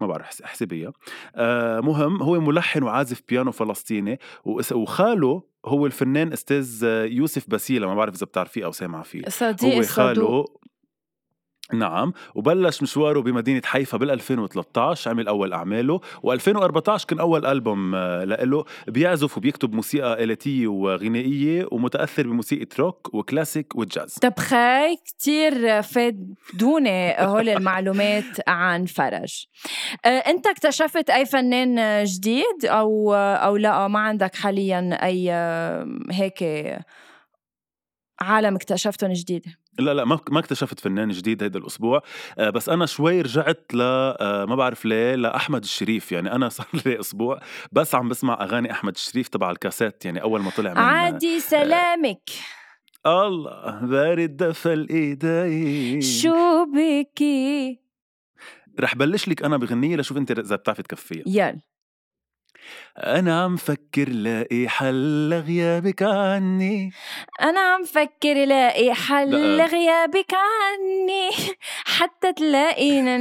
ما 0.00 0.06
بعرف 0.06 0.22
احس- 0.24 0.42
احسبيها 0.42 0.92
آه، 1.36 1.80
مهم 1.80 2.22
هو 2.22 2.40
ملحن 2.40 2.82
وعازف 2.82 3.22
بيانو 3.28 3.52
فلسطيني 3.52 4.18
وخاله 4.72 5.42
هو 5.68 5.86
الفنان 5.86 6.32
أستاذ 6.32 6.84
يوسف 7.10 7.50
باسيلا 7.50 7.86
ما 7.86 7.94
بعرف 7.94 8.14
إذا 8.14 8.26
بتعرفيه 8.26 8.64
أو 8.64 8.72
سامعه 8.72 9.02
فيه. 9.02 9.22
صديق 9.28 9.74
هو 9.74 9.82
خاله 9.82 10.44
نعم 11.72 12.12
وبلش 12.34 12.82
مشواره 12.82 13.20
بمدينة 13.20 13.62
حيفا 13.64 13.98
بال 13.98 14.10
2013 14.10 15.10
عمل 15.10 15.28
أول 15.28 15.52
أعماله 15.52 16.00
و2014 16.26 17.04
كان 17.04 17.20
أول 17.20 17.46
ألبوم 17.46 17.94
آه، 17.94 18.24
لإله 18.24 18.64
بيعزف 18.88 19.36
وبيكتب 19.36 19.74
موسيقى 19.74 20.24
آلاتية 20.24 20.66
وغنائية 20.66 21.68
ومتأثر 21.72 22.22
بموسيقى 22.22 22.66
روك 22.78 23.14
وكلاسيك 23.14 23.76
وجاز. 23.76 24.14
طب 24.14 24.38
خي 24.38 24.96
كتير 24.96 25.82
فادوني 25.82 27.14
هول 27.18 27.48
المعلومات 27.48 28.48
عن 28.48 28.84
فرج. 28.84 29.46
آه، 30.04 30.08
أنت 30.08 30.46
اكتشفت 30.46 31.10
أي 31.10 31.26
فنان 31.26 32.04
جديد 32.04 32.64
أو 32.64 33.14
أو 33.14 33.56
لا؟ 33.56 33.88
ما 33.88 33.98
عندك 33.98 34.34
حاليا 34.34 34.98
أي 35.02 35.32
آه، 35.32 35.88
هيك 36.10 36.44
عالم 38.20 38.54
اكتشفتهم 38.54 39.12
جديد؟ 39.12 39.46
لا 39.78 39.94
لا 39.94 40.04
ما 40.04 40.18
ما 40.30 40.38
اكتشفت 40.38 40.80
فنان 40.80 41.08
جديد 41.08 41.42
هيدا 41.42 41.58
الأسبوع. 41.58 42.02
آه، 42.38 42.50
بس 42.50 42.68
أنا 42.68 42.86
شوي 42.86 43.20
رجعت 43.20 43.64
ل 43.74 43.80
آه، 43.80 44.44
ما 44.44 44.54
بعرف 44.56 44.84
ليه 44.84 45.14
لأحمد 45.14 45.62
الشريف. 45.62 46.12
يعني 46.12 46.32
أنا 46.32 46.48
صار 46.56 46.66
لي 46.86 47.00
أسبوع 47.00 47.40
بس 47.72 47.94
عم 47.94 48.08
بسمع 48.08 48.42
أغاني 48.44 48.72
أحمد 48.72 48.94
الشريف 48.94 49.28
تبع 49.28 49.50
الكاسيت 49.50 50.04
يعني 50.04 50.22
أول 50.22 50.40
ما 50.42 50.50
طلع 50.50 50.70
من 50.72 50.78
عادي 50.78 51.40
سلامك. 51.40 52.30
الله 53.06 53.80
بارد 53.86 54.36
دفى 54.36 54.72
الإيدين. 54.72 56.00
شو 56.00 56.64
بكي؟ 56.64 57.80
رح 58.80 58.94
بلش 58.94 59.28
لك 59.28 59.42
أنا 59.42 59.56
بغنية 59.56 59.96
لشوف 59.96 60.16
أنت 60.16 60.30
إذا 60.30 60.56
بتعرفي 60.56 60.82
تكفيها. 60.82 61.24
يلا. 61.26 61.60
أنا 62.98 63.42
عم 63.42 63.56
فكر 63.56 64.08
لاقي 64.08 64.68
حل 64.68 65.30
لغيابك 65.30 66.02
عني. 66.02 66.92
أنا 67.42 67.60
عم 67.60 67.84
فكر 67.84 68.44
لاقي 68.44 68.94
حل. 68.94 69.56
لغيابك 69.56 70.34
عني. 70.34 71.30
حتى 71.84 72.32
تلاقي 72.32 73.02
مش 73.02 73.16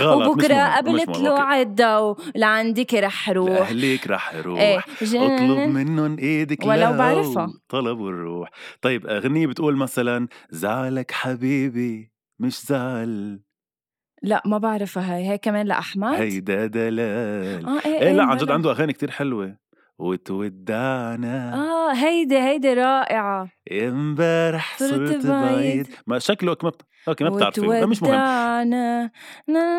وبكرة 0.00 0.76
قبل 0.76 1.06
طلوع. 1.06 1.60
الضو 1.60 2.16
لعندك 2.34 2.94
رح 2.94 3.30
روح. 3.30 3.50
لأهليك 3.50 4.06
رح 4.06 4.34
روح. 4.34 4.60
إيه 4.60 4.78
أطلب 5.02 5.58
منهم 5.58 6.18
إيدك 6.18 6.66
ولو 6.66 6.90
لو 6.90 6.98
بعرفها. 6.98 7.48
طلبوا 7.68 8.10
الروح. 8.10 8.50
طيب 8.82 9.06
أغنية 9.06 9.46
بتقول 9.46 9.76
مثلا 9.76 10.28
زعلك 10.50 11.10
حبيبي 11.10 12.12
مش 12.38 12.66
زعل. 12.66 13.40
لأ 14.22 14.42
ما 14.46 14.58
بعرفها 14.58 15.14
هاي 15.14 15.28
هي 15.28 15.38
كمان 15.38 15.66
لأحمد؟ 15.66 16.14
هيدا 16.14 16.66
دلال. 16.66 17.66
آه 17.66 17.80
إيه 17.86 18.00
إيه 18.00 18.12
لأ 18.12 18.24
عن 18.24 18.36
جد. 18.36 18.50
عنده 18.50 18.70
أغاني 18.70 18.92
كتير 18.92 19.10
حلوة. 19.10 19.56
وتودعنا. 19.98 21.54
آه 21.54 21.92
هيدي 21.92 22.38
هيدي 22.38 22.74
رائعة. 22.74 23.48
امبارح 23.72 24.78
صرت 24.78 25.26
بعيد. 25.26 25.26
بعيد. 25.26 25.86
ما 26.06 26.18
شكله 26.18 26.56
ما 26.62 26.70
بت... 26.70 26.82
okay 27.08 27.24
ما 27.24 27.30
بتعرفي 27.30 27.60
مش 27.60 28.02
مهم. 28.02 29.10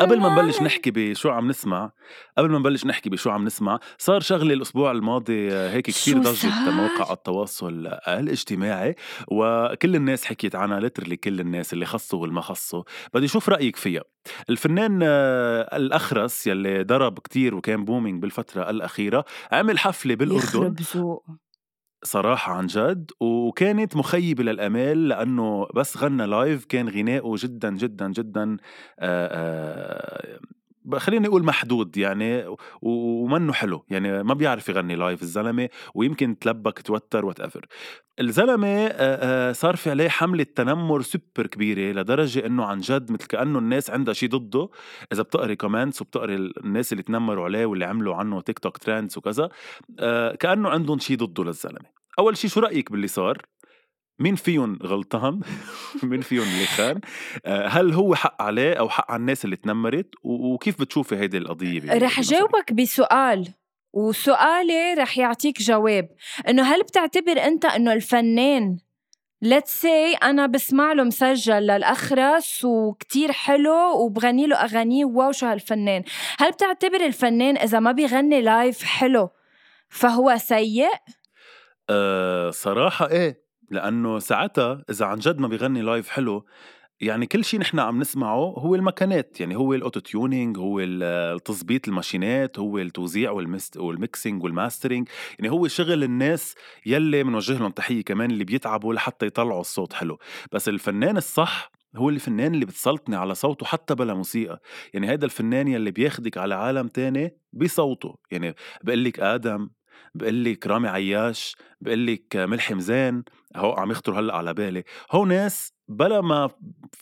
قبل 0.00 0.20
ما 0.20 0.28
نبلش 0.32 0.62
نحكي 0.62 0.90
بشو 0.90 1.30
عم 1.30 1.48
نسمع 1.48 1.90
قبل 2.38 2.50
ما 2.50 2.58
نبلش 2.58 2.86
نحكي 2.86 3.10
بشو 3.10 3.30
عم 3.30 3.44
نسمع 3.44 3.78
صار 3.98 4.20
شغله 4.20 4.54
الأسبوع 4.54 4.90
الماضي 4.90 5.52
هيك 5.52 5.86
كثير 5.86 6.18
ضجت؟ 6.18 6.46
مواقع 6.68 7.12
التواصل 7.12 7.86
الاجتماعي 8.08 8.94
وكل 9.28 9.96
الناس 9.96 10.24
حكيت 10.24 10.54
عنها 10.54 10.80
literally 10.80 11.16
كل 11.16 11.40
الناس 11.40 11.72
اللي 11.72 11.86
خصوا 11.86 12.18
والما 12.22 12.40
خصوا. 12.40 12.82
بدي 13.14 13.26
أشوف 13.26 13.48
رأيك 13.48 13.76
فيها. 13.76 14.02
الفنان 14.50 15.00
آه، 15.02 15.76
الأخرس 15.76 16.46
يلي 16.46 16.82
ضرب 16.82 17.18
كتير 17.18 17.54
وكان 17.54 17.84
booming 17.84 18.22
بالفترة 18.22 18.70
الأخيرة 18.70 19.24
عمل 19.52 19.78
حفلة 19.78 20.14
بالأردن. 20.14 20.44
يخرب 20.44 20.80
الذوق. 20.96 21.24
صراحة 22.04 22.52
عن 22.52 22.66
جد 22.66 23.10
وكانت 23.20 23.96
مخيبة 23.96 24.44
للأمال 24.44 25.08
لأنه 25.08 25.66
بس 25.74 25.96
غنى 25.96 26.26
live 26.26 26.64
كان 26.64 26.88
غناؤه 26.88 27.36
جدا 27.38 27.70
جدا 27.76 28.12
جدا 28.12 28.56
آه، 29.00 29.28
آه، 29.32 30.38
خليني 30.96 31.28
أقول 31.28 31.44
محدود 31.44 31.96
يعني 31.96 32.56
ومنه 32.82 33.52
حلو 33.52 33.84
يعني 33.88 34.22
ما 34.22 34.34
بيعرف 34.34 34.68
يغني 34.68 34.96
live 34.96 35.22
الزلمة 35.22 35.68
ويمكن 35.94 36.38
تلبك 36.38 36.82
توتر 36.82 37.24
whatever 37.24 37.66
الزلمة 38.20 38.86
آه، 38.92 39.52
صار 39.52 39.76
في 39.76 39.90
عليه 39.90 40.08
حملة 40.08 40.46
تنمر 40.56 41.02
سوبر 41.02 41.46
كبيرة 41.46 41.92
لدرجة 42.00 42.46
إنه 42.46 42.64
عن 42.64 42.80
جد 42.80 43.12
مثل 43.12 43.26
كأنه 43.26 43.58
الناس 43.58 43.90
عندها 43.90 44.14
شيء 44.14 44.28
ضده. 44.28 44.68
إذا 45.12 45.22
بتقري 45.22 45.56
comments 45.56 46.02
وبتقري 46.02 46.34
الناس 46.34 46.92
اللي 46.92 47.02
تنمروا 47.02 47.44
عليه 47.44 47.66
واللي 47.66 47.84
عملوا 47.84 48.14
عنه 48.14 48.40
تيك 48.40 48.58
توك 48.58 48.78
trends 48.78 49.18
وكذا 49.18 49.48
كأنه 50.40 50.68
عندهم 50.68 50.98
شيء 50.98 51.16
ضده 51.16 51.44
للزلمة. 51.44 51.98
أول 52.18 52.36
شيء 52.36 52.50
شو 52.50 52.60
رأيك 52.60 52.92
باللي 52.92 53.08
صار؟ 53.08 53.42
مين 54.18 54.34
فيهم 54.34 54.78
غلطان؟ 54.82 55.40
مين 56.02 56.20
فيهم 56.20 56.42
اللي 56.42 56.66
خان؟ 56.66 57.00
آه، 57.46 57.66
هل 57.66 57.92
هو 57.92 58.14
حق 58.14 58.42
عليه 58.42 58.72
أو 58.74 58.88
حق 58.88 59.10
على 59.10 59.20
الناس 59.20 59.44
اللي 59.44 59.56
تنمرت؟ 59.56 60.10
وكيف 60.22 60.80
بتشوفي 60.80 61.16
هيدي 61.16 61.38
القضية؟ 61.38 61.80
ب- 61.80 62.02
رح؟ 62.02 62.20
جاوبك 62.20 62.72
بسؤال 62.72 63.48
وسؤالي 63.92 64.94
رح 64.94 65.18
يعطيك 65.18 65.62
جواب 65.62 66.08
إنه 66.48 66.62
هل 66.62 66.82
بتعتبر 66.82 67.32
أنت 67.44 67.64
إنه 67.64 67.92
الفنان 67.92 68.78
let's 69.44 69.82
say 69.82 70.24
أنا 70.24 70.46
بسمع 70.46 70.92
له 70.92 71.04
مسجل 71.04 71.54
للأخرس 71.62 72.64
وكتير 72.64 73.32
حلو 73.32 74.04
وبغني 74.04 74.46
له 74.46 74.56
أغانيه 74.56 75.04
واو 75.04 75.32
شو 75.32 75.46
هالفنان 75.46 76.02
هل 76.38 76.50
بتعتبر 76.50 77.00
الفنان 77.06 77.56
إذا 77.56 77.80
ما 77.80 77.92
بيغني 77.92 78.42
لايف 78.42 78.84
حلو 78.84 79.30
فهو 79.88 80.36
سيء 80.38 80.90
أه 81.90 82.50
صراحة 82.50 83.10
إيه 83.10 83.47
لأنه 83.70 84.18
ساعتها 84.18 84.84
إذا 84.90 85.06
عن 85.06 85.18
جد 85.18 85.38
ما 85.38 85.48
بيغني 85.48 85.82
live 85.82 86.08
حلو 86.08 86.44
يعني 87.00 87.26
كل 87.26 87.44
شيء 87.44 87.60
نحن 87.60 87.78
عم 87.78 87.98
نسمعه 87.98 88.54
هو 88.58 88.74
الماكينات 88.74 89.40
يعني 89.40 89.56
هو 89.56 89.74
ال 89.74 90.00
auto-tuning 90.00 90.58
هو 90.58 90.80
تظبيط 91.38 91.88
ال 91.88 91.96
machineات 91.96 92.58
هو 92.58 92.78
التوزيع 92.78 93.30
والمست 93.30 93.76
وال 93.76 93.93
mixing 93.93 94.44
وال 94.44 94.56
mastering 94.56 95.08
يعني 95.38 95.50
هو 95.50 95.68
شغل 95.68 96.04
الناس 96.04 96.54
يلي 96.86 97.22
بنوجه 97.22 97.58
لهم 97.58 97.70
تحية 97.70 98.02
كمان 98.04 98.30
اللي 98.30 98.44
بيتعبوا 98.44 98.94
لحتى 98.94 99.26
يطلعوا 99.26 99.60
الصوت 99.60 99.92
حلو. 99.92 100.18
بس 100.52 100.68
الفنان 100.68 101.16
الصح 101.16 101.70
هو 101.96 102.08
الفنان 102.08 102.54
اللي 102.54 102.64
بتسلطني 102.66 103.16
على 103.16 103.34
صوته 103.34 103.66
حتى 103.66 103.94
بلا 103.94 104.14
موسيقى. 104.14 104.60
يعني 104.94 105.10
هيدا 105.10 105.26
الفنان 105.26 105.68
يلي 105.68 105.90
بياخدك 105.90 106.38
على 106.38 106.54
عالم 106.54 106.88
تاني 106.88 107.36
بصوته. 107.52 108.16
يعني 108.30 108.54
بقول 108.84 109.04
لك 109.04 109.20
آدم 109.20 109.70
بقول 110.14 110.44
لك 110.44 110.66
رامي 110.66 110.88
عياش 110.88 111.56
بقول 111.80 112.06
لك 112.06 112.36
ملحم 112.36 112.80
زين 112.80 113.24
هو 113.56 113.72
عم 113.72 113.90
يخطر 113.90 114.20
هلأ 114.20 114.36
على 114.36 114.54
بالي. 114.54 114.84
هو 115.10 115.24
ناس 115.24 115.72
بلا 115.88 116.20
ما 116.20 116.50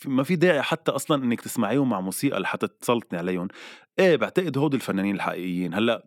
ما 0.06 0.22
في 0.22 0.36
داعي 0.36 0.62
حتى 0.62 0.90
أصلا 0.92 1.24
إنك 1.24 1.40
تسمعيهم 1.40 1.88
مع 1.88 2.00
موسيقى 2.00 2.40
لحتى 2.40 2.68
تسلطني 2.68 3.18
عليهم. 3.18 3.48
إيه 3.98 4.16
بعتقد 4.16 4.58
هود 4.58 4.74
الفنانين 4.74 5.14
الحقيقيين. 5.14 5.74
هلأ 5.74 6.06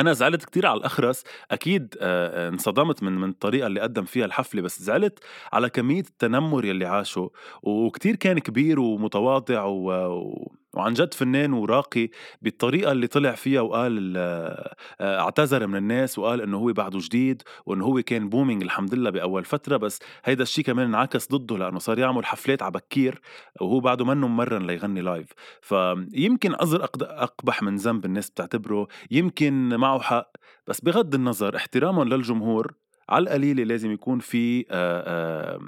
أنا 0.00 0.12
زعلت 0.12 0.44
كتير 0.44 0.66
على 0.66 0.78
الأخرس. 0.78 1.24
أكيد 1.50 1.94
آه، 2.00 2.46
آه، 2.46 2.48
انصدمت 2.48 3.02
من 3.02 3.12
من 3.12 3.28
الطريقة 3.28 3.66
اللي 3.66 3.80
قدم 3.80 4.04
فيها 4.04 4.24
الحفلة 4.24 4.62
بس 4.62 4.82
زعلت 4.82 5.18
على 5.52 5.70
كمية 5.70 6.00
التنمر 6.00 6.64
يلي 6.64 6.84
عاشه 6.86 7.30
وكتير 7.62 8.16
كان 8.16 8.38
كبير 8.38 8.80
ومتواضع 8.80 9.64
و... 9.64 10.52
وعن 10.74 10.92
جد 10.92 11.14
فنان 11.14 11.52
وراقي 11.52 12.08
بالطريقة 12.42 12.92
اللي 12.92 13.06
طلع 13.06 13.32
فيها 13.32 13.60
وقال 13.60 14.14
آه، 14.16 14.74
اعتذر 15.00 15.66
من 15.66 15.76
الناس 15.76 16.18
وقال 16.18 16.40
إنه 16.40 16.56
هو 16.58 16.72
بعده 16.72 16.98
جديد 16.98 17.42
وإنه 17.66 17.84
هو 17.84 18.02
كان 18.02 18.28
booming 18.28 18.62
الحمد 18.62 18.94
لله 18.94 19.10
بأول 19.10 19.44
فترة 19.44 19.76
بس 19.76 19.98
هيدا 20.24 20.42
الشيء 20.42 20.64
كمان 20.64 20.86
انعكس 20.86 21.28
ضده 21.32 21.58
لأنه 21.58 21.78
صار 21.78 21.98
يعمل 21.98 22.26
حفلات 22.26 22.62
على 22.62 22.70
بكير 22.72 23.20
وهو 23.60 23.80
بعده 23.80 24.04
منه 24.04 24.28
مرن 24.28 24.66
ليغني 24.66 25.00
live 25.00 25.28
فيمكن 25.60 26.54
عذر 26.54 26.86
أقد- 26.86 27.02
أقبح 27.02 27.62
من 27.62 27.76
ذنب 27.76 28.04
الناس 28.04 28.30
بتعتبره 28.30 28.88
يمكن 29.10 29.68
معه 29.76 30.00
حق 30.00 30.30
بس 30.66 30.80
بغض 30.80 31.14
النظر 31.14 31.56
احتراما 31.56 32.02
للجمهور 32.02 32.74
على 33.12 33.22
القليلة 33.22 33.64
لازم 33.64 33.92
يكون 33.92 34.18
في 34.18 34.64
آه، 34.70 35.60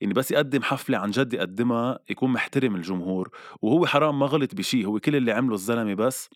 يعني 0.00 0.14
بس 0.14 0.30
يقدم 0.30 0.62
حفلة 0.62 0.98
عن 0.98 1.10
جد 1.10 1.34
يقدمها 1.34 1.98
يكون 2.10 2.30
محترم 2.32 2.76
الجمهور 2.76 3.30
وهو 3.62 3.86
حرام 3.86 4.18
ما 4.18 4.26
غلط 4.26 4.54
بشيء 4.54 4.86
هو 4.86 5.00
كل 5.00 5.16
اللي 5.16 5.32
عمله 5.32 5.54
الزلمة 5.54 5.94
بس. 5.94 6.30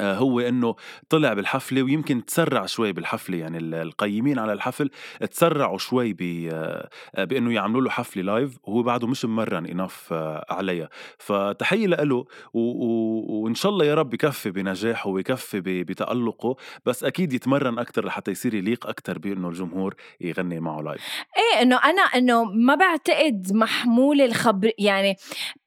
هو 0.00 0.40
إنه 0.40 0.74
طلع 1.08 1.32
بالحفلة 1.32 1.82
ويمكن 1.82 2.24
تسرع 2.24 2.66
شوي 2.66 2.92
بالحفلة 2.92 3.36
يعني 3.38 3.58
ال- 3.58 3.74
القيمين 3.74 4.38
على 4.38 4.52
الحفل 4.52 4.90
تسرعوا 5.30 5.78
شوي 5.78 6.16
آه، 6.20 6.88
بإنه 7.18 7.52
يعملوا 7.54 7.80
له 7.82 7.90
حفلة 7.90 8.22
لايف 8.22 8.58
وهو 8.64 8.82
بعده 8.82 9.06
مش 9.06 9.24
ممرن 9.24 9.66
انف 9.66 10.12
عليها. 10.50 10.88
فتحية 11.18 11.86
له 11.86 12.24
وإن 12.54 13.54
شاء 13.54 13.72
الله 13.72 13.84
يا 13.84 13.94
رب 13.94 14.14
يكفي 14.14 14.50
بنجاحه 14.50 15.10
ويكفي 15.10 15.60
بتألقه 15.60 16.56
بس 16.86 17.04
أكيد 17.04 17.32
يتمرن 17.32 17.78
أكثر 17.78 18.04
لحتى 18.04 18.30
يصير 18.30 18.54
يليق 18.54 18.86
أكثر 18.86 19.18
بإنه 19.18 19.48
الجمهور 19.48 19.94
يغني 20.20 20.60
معه 20.60 20.80
لايف 20.82 21.00
إيه 21.36 21.62
إنه 21.62 21.76
أنا 21.84 22.02
إنه 22.02 22.44
ما 22.44 22.74
بعتقد 22.74 23.52
محمول 23.52 24.20
الخبر 24.20 24.70
يعني 24.78 25.16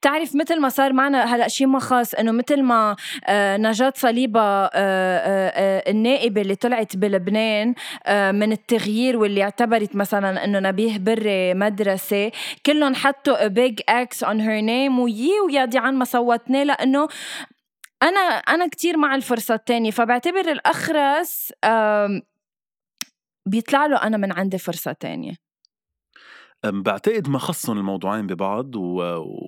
بتعرف 0.00 0.36
مثل 0.36 0.60
ما 0.60 0.68
صار 0.68 0.92
معنا 0.92 1.24
هلأ 1.36 1.48
شيء 1.48 1.66
ما 1.66 1.78
خاص 1.78 2.14
إنه 2.14 2.32
مثل 2.32 2.62
ما 2.62 2.96
آه 3.26 3.56
نجاة 3.56 3.92
صليب 3.96 4.23
صليبة 4.24 4.40
آه، 4.40 4.70
آه، 4.74 5.48
آه، 5.48 5.90
النائبة 5.90 6.40
اللي 6.40 6.54
طلعت 6.54 6.96
بلبنان 6.96 7.74
من 8.40 8.52
التغيير 8.52 9.16
واللي 9.16 9.42
اعتبرت 9.42 9.96
مثلا 9.96 10.44
إنه 10.44 10.58
نبيه 10.58 10.98
بري 10.98 11.54
مدرسة. 11.54 12.32
كلهم 12.66 12.94
حطوا 12.94 13.48
big 13.48 13.74
X 13.90 14.26
on 14.26 14.38
her 14.38 14.60
name 14.62 14.98
ويي 14.98 15.40
ويا 15.46 15.64
ديعان 15.64 15.94
ما 15.94 16.04
صوتنا 16.04 16.64
لأنه 16.64 17.08
أنا 18.02 18.20
أنا 18.20 18.66
كثير 18.66 18.96
مع 18.96 19.14
الفرصة 19.14 19.54
الثانية 19.54 19.90
فبعتبر 19.90 20.40
الأخرس 20.40 21.52
بيطلع 23.46 23.86
له 23.86 23.96
أنا 24.02 24.16
من 24.16 24.32
عندي 24.32 24.58
فرصة 24.58 24.92
تانية. 24.92 25.30
أم 25.30 25.43
بعتقد 26.64 27.28
ما 27.28 27.38
خصهم 27.38 27.78
الموضوعين 27.78 28.26
ببعض 28.26 28.70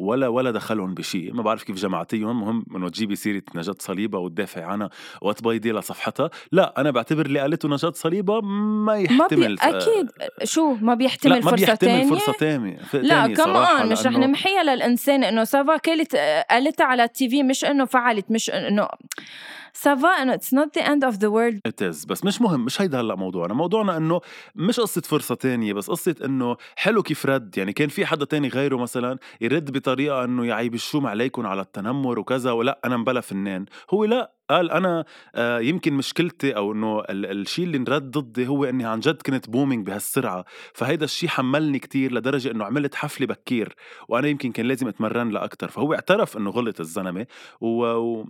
ولا 0.00 0.28
ولا 0.28 0.50
دخلهم 0.50 0.94
بشيء. 0.94 1.32
ما 1.32 1.42
بعرف 1.42 1.62
كيف 1.62 1.76
جمعتيهم 1.76 2.40
مهم 2.40 2.64
انه 2.76 2.88
تجيبي 2.88 3.16
سيرة 3.16 3.42
نجاة 3.54 3.74
صليبة 3.78 4.18
وتدافعي 4.18 4.64
عنها. 4.64 4.90
وتبيضي 5.22 5.72
لصفحتها. 5.72 6.30
لا 6.52 6.80
أنا 6.80 6.90
بعتبر 6.90 7.26
اللي 7.26 7.40
قالته 7.40 7.68
نجاة 7.68 7.90
صليبة 7.90 8.40
ما 8.40 8.86
ما 8.86 8.96
يحتمل 8.96 9.56
بي... 9.56 9.62
أكيد. 9.62 10.10
شو 10.44 10.74
ما 10.74 10.94
بيحتمل 10.94 11.32
لا 11.32 11.36
ما 11.36 11.50
فرصة 11.50 11.56
بيحتمل 11.56 11.90
تانية؟ 11.90 12.10
فرصة 12.10 12.32
تانية. 12.32 12.78
لا 12.94 13.26
كمان 13.26 13.88
مش 13.88 14.06
رح 14.06 14.12
نمحيها 14.12 14.62
للإنسان 14.62 15.24
إنه 15.24 15.44
سافا. 15.44 15.76
قالت 15.76 16.16
قالتها 16.50 16.84
على 16.86 17.04
التي 17.04 17.28
في 17.28 17.42
مش 17.42 17.64
إنه 17.64 17.84
فعلت 17.84 18.30
مش 18.30 18.50
إنه 18.50 18.88
سافا 19.76 20.08
انه 20.08 20.34
اتس 20.34 20.54
نوت 20.54 20.78
ذا 20.78 20.84
اند 20.84 21.04
اوف 21.04 21.14
ذا 21.14 21.28
وورلد 21.28 21.60
It 21.68 21.82
is. 21.94 22.06
بس 22.06 22.24
مش 22.24 22.40
مهم 22.40 22.64
مش 22.64 22.80
هيدا 22.80 23.00
هلأ 23.00 23.14
موضوعنا. 23.14 23.54
موضوعنا 23.54 23.96
إنه 23.96 24.20
مش 24.54 24.80
قصة 24.80 25.00
فرصة 25.00 25.34
تانية 25.34 25.72
بس 25.72 25.90
قصة 25.90 26.14
إنه 26.24 26.56
حلو 26.76 27.02
كيف 27.02 27.26
رد. 27.26 27.58
يعني 27.58 27.72
كان 27.72 27.88
في 27.88 28.06
حدا 28.06 28.24
تاني 28.24 28.48
غيره 28.48 28.76
مثلا 28.76 29.18
يرد 29.40 29.72
بطريقة 29.72 30.24
إنه 30.24 30.46
يا 30.46 30.54
عيب 30.54 30.74
الشوم 30.74 31.06
عليكم 31.06 31.46
على 31.46 31.60
التنمر 31.62 32.18
وكذا 32.18 32.52
ولا 32.52 32.80
أنا 32.84 32.96
مبلا 32.96 33.20
فنان. 33.20 33.64
هو 33.90 34.04
لا 34.04 34.32
قال 34.50 34.70
أنا 34.70 35.04
آه 35.34 35.58
يمكن 35.60 35.92
مشكلتي 35.94 36.56
أو 36.56 36.72
إنه 36.72 37.00
ال- 37.00 37.26
الشيء 37.40 37.64
اللي 37.64 37.76
انرد 37.76 38.10
ضدي 38.10 38.46
هو 38.48 38.64
إني 38.64 38.84
عن 38.84 39.00
جد 39.00 39.22
كنت 39.22 39.50
بومينج 39.50 39.86
بهالسرعة. 39.86 40.44
فهيدا 40.74 41.04
الشيء 41.04 41.28
حملني 41.28 41.78
كتير 41.78 42.12
لدرجة 42.12 42.50
إنه 42.50 42.64
عملت 42.64 42.94
حفلة 42.94 43.26
بكير 43.26 43.74
وأنا 44.08 44.28
يمكن 44.28 44.52
كان 44.52 44.66
لازم 44.66 44.88
أتمرن 44.88 45.28
لها 45.30 45.44
أكثر 45.44 45.68
فهو 45.68 45.94
اعترف 45.94 46.36
إنه 46.36 46.50
غلط 46.50 46.80
الزلمة 46.80 47.26
و... 47.60 48.22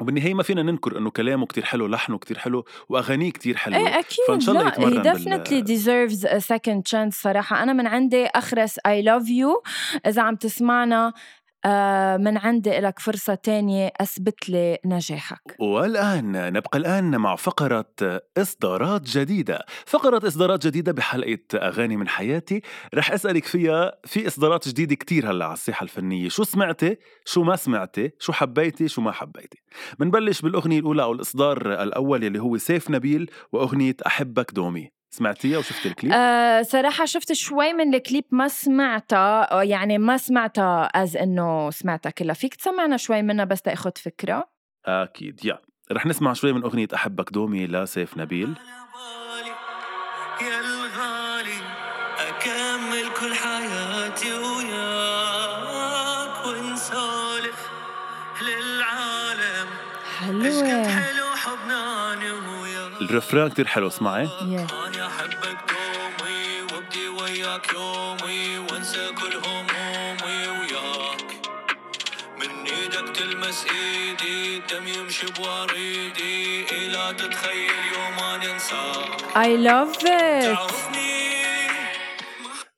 وبالنهاية 0.00 0.34
ما 0.34 0.42
فينا 0.42 0.62
ننكر 0.62 0.98
إنه 0.98 1.10
كلامه 1.10 1.46
كتير 1.46 1.64
حلو 1.64 1.86
لحنه 1.86 2.18
كتير 2.18 2.38
حلو 2.38 2.64
وأغانيه 2.88 3.30
كتير 3.30 3.56
حلوة 3.56 3.78
إيه 3.78 3.98
أكيد. 3.98 4.18
فإن 4.28 4.40
شاء 4.40 4.54
الله 4.54 4.68
يتمرن 4.68 5.02
definitely 5.02 5.62
deserves 5.62 6.24
a 6.24 6.40
second 6.40 6.82
chance 6.90 7.14
صراحة. 7.14 7.62
أنا 7.62 7.72
من 7.72 7.86
عندي 7.86 8.26
أخرس 8.26 8.78
I 8.78 9.02
love 9.04 9.26
you. 9.26 9.70
إذا 10.06 10.22
عم 10.22 10.36
تسمعنا 10.36 11.12
من 12.18 12.38
عندي 12.38 12.70
لك 12.70 12.98
فرصة 12.98 13.34
تانية 13.34 13.92
أثبت 14.00 14.48
لي 14.48 14.78
نجاحك. 14.84 15.56
والآن 15.58 16.52
نبقى 16.52 16.78
الآن 16.78 17.16
مع 17.16 17.36
فقرة 17.36 17.94
إصدارات 18.38 19.02
جديدة. 19.02 19.58
فقرة 19.86 20.28
إصدارات 20.28 20.66
جديدة 20.66 20.92
بحلقة 20.92 21.38
أغاني 21.54 21.96
من 21.96 22.08
حياتي. 22.08 22.60
رح 22.94 23.12
أسألك 23.12 23.44
فيها 23.44 23.92
في 24.04 24.26
إصدارات 24.26 24.68
جديدة 24.68 24.94
كتير 24.94 25.30
هلأ 25.30 25.44
على 25.44 25.54
الساحة 25.54 25.84
الفنية. 25.84 26.28
شو 26.28 26.42
سمعتي؟ 26.44 26.96
شو 27.24 27.42
ما 27.42 27.56
سمعتي؟ 27.56 28.10
شو 28.18 28.32
حبيتي؟ 28.32 28.88
شو 28.88 29.00
ما 29.00 29.12
حبيتي؟ 29.12 29.58
منبلش 29.98 30.40
بالأغنية 30.40 30.78
الأولى 30.78 31.02
أو 31.02 31.12
الإصدار 31.12 31.82
الأول 31.82 32.22
يلي 32.22 32.38
هو 32.40 32.56
سيف 32.56 32.90
نبيل 32.90 33.30
وأغنية 33.52 33.96
أحبك 34.06 34.52
دومي. 34.52 34.97
سمعتيها 35.10 35.58
وشفت 35.58 35.86
الكليب؟ 35.86 36.12
أه 36.12 36.62
صراحة 36.62 37.04
شفت 37.04 37.32
شوي 37.32 37.72
من 37.72 37.94
الكليب 37.94 38.24
ما 38.30 38.48
سمعتها 38.48 39.42
أو 39.42 39.60
يعني 39.60 39.98
ما 39.98 40.16
سمعتها 40.16 40.84
as 40.84 41.16
إنه 41.16 41.70
سمعتها 41.70 42.10
كلها 42.10 42.34
فيك 42.34 42.54
تسمعنا 42.54 42.96
شوي 42.96 43.22
منها 43.22 43.44
بس 43.44 43.62
تاخد 43.62 43.98
فكرة؟ 43.98 44.48
أكيد 44.86 45.44
يا. 45.44 45.58
رح 45.92 46.06
نسمع 46.06 46.32
شوي 46.32 46.52
من 46.52 46.62
أغنية 46.62 46.88
أحبك 46.94 47.32
دومي 47.32 47.66
لسيف 47.66 48.16
نبيل. 48.18 48.54
يا 50.42 50.60
الغالي 50.60 51.60
أكمل 52.28 53.08
كل 53.20 53.34
حياتي 53.34 54.32
وياك 54.32 55.66
ونسولف 56.46 57.70
للعالم. 58.42 59.68
حلوة. 60.18 60.87
الرفران 63.10 63.50
كتير 63.50 63.66
حلو 63.66 63.88
اسمعي. 63.88 64.26
Yeah. 64.26 64.72
أنا 64.72 65.06
أحبك 65.06 65.58
دومي 65.68 66.62
وابدي 66.72 67.08
وياك 67.08 67.72
يومي 67.74 68.58
وأنسى 68.58 69.12
كل 69.12 69.36
همومي 69.46 70.48
وياك. 70.48 71.28
من 72.40 72.66
إيدك 72.66 73.16
تلمس 73.16 73.66
إيدي 73.70 74.56
الدم 74.56 74.88
يمشي 74.88 75.26
بوريدي 75.26 76.64
إلا 76.72 77.12
تتخيل 77.12 77.70
يوم 77.94 78.18
أنا 78.18 78.52
أنساك. 78.52 79.20
I 79.34 79.56
love 79.56 80.04
it. 80.04 81.07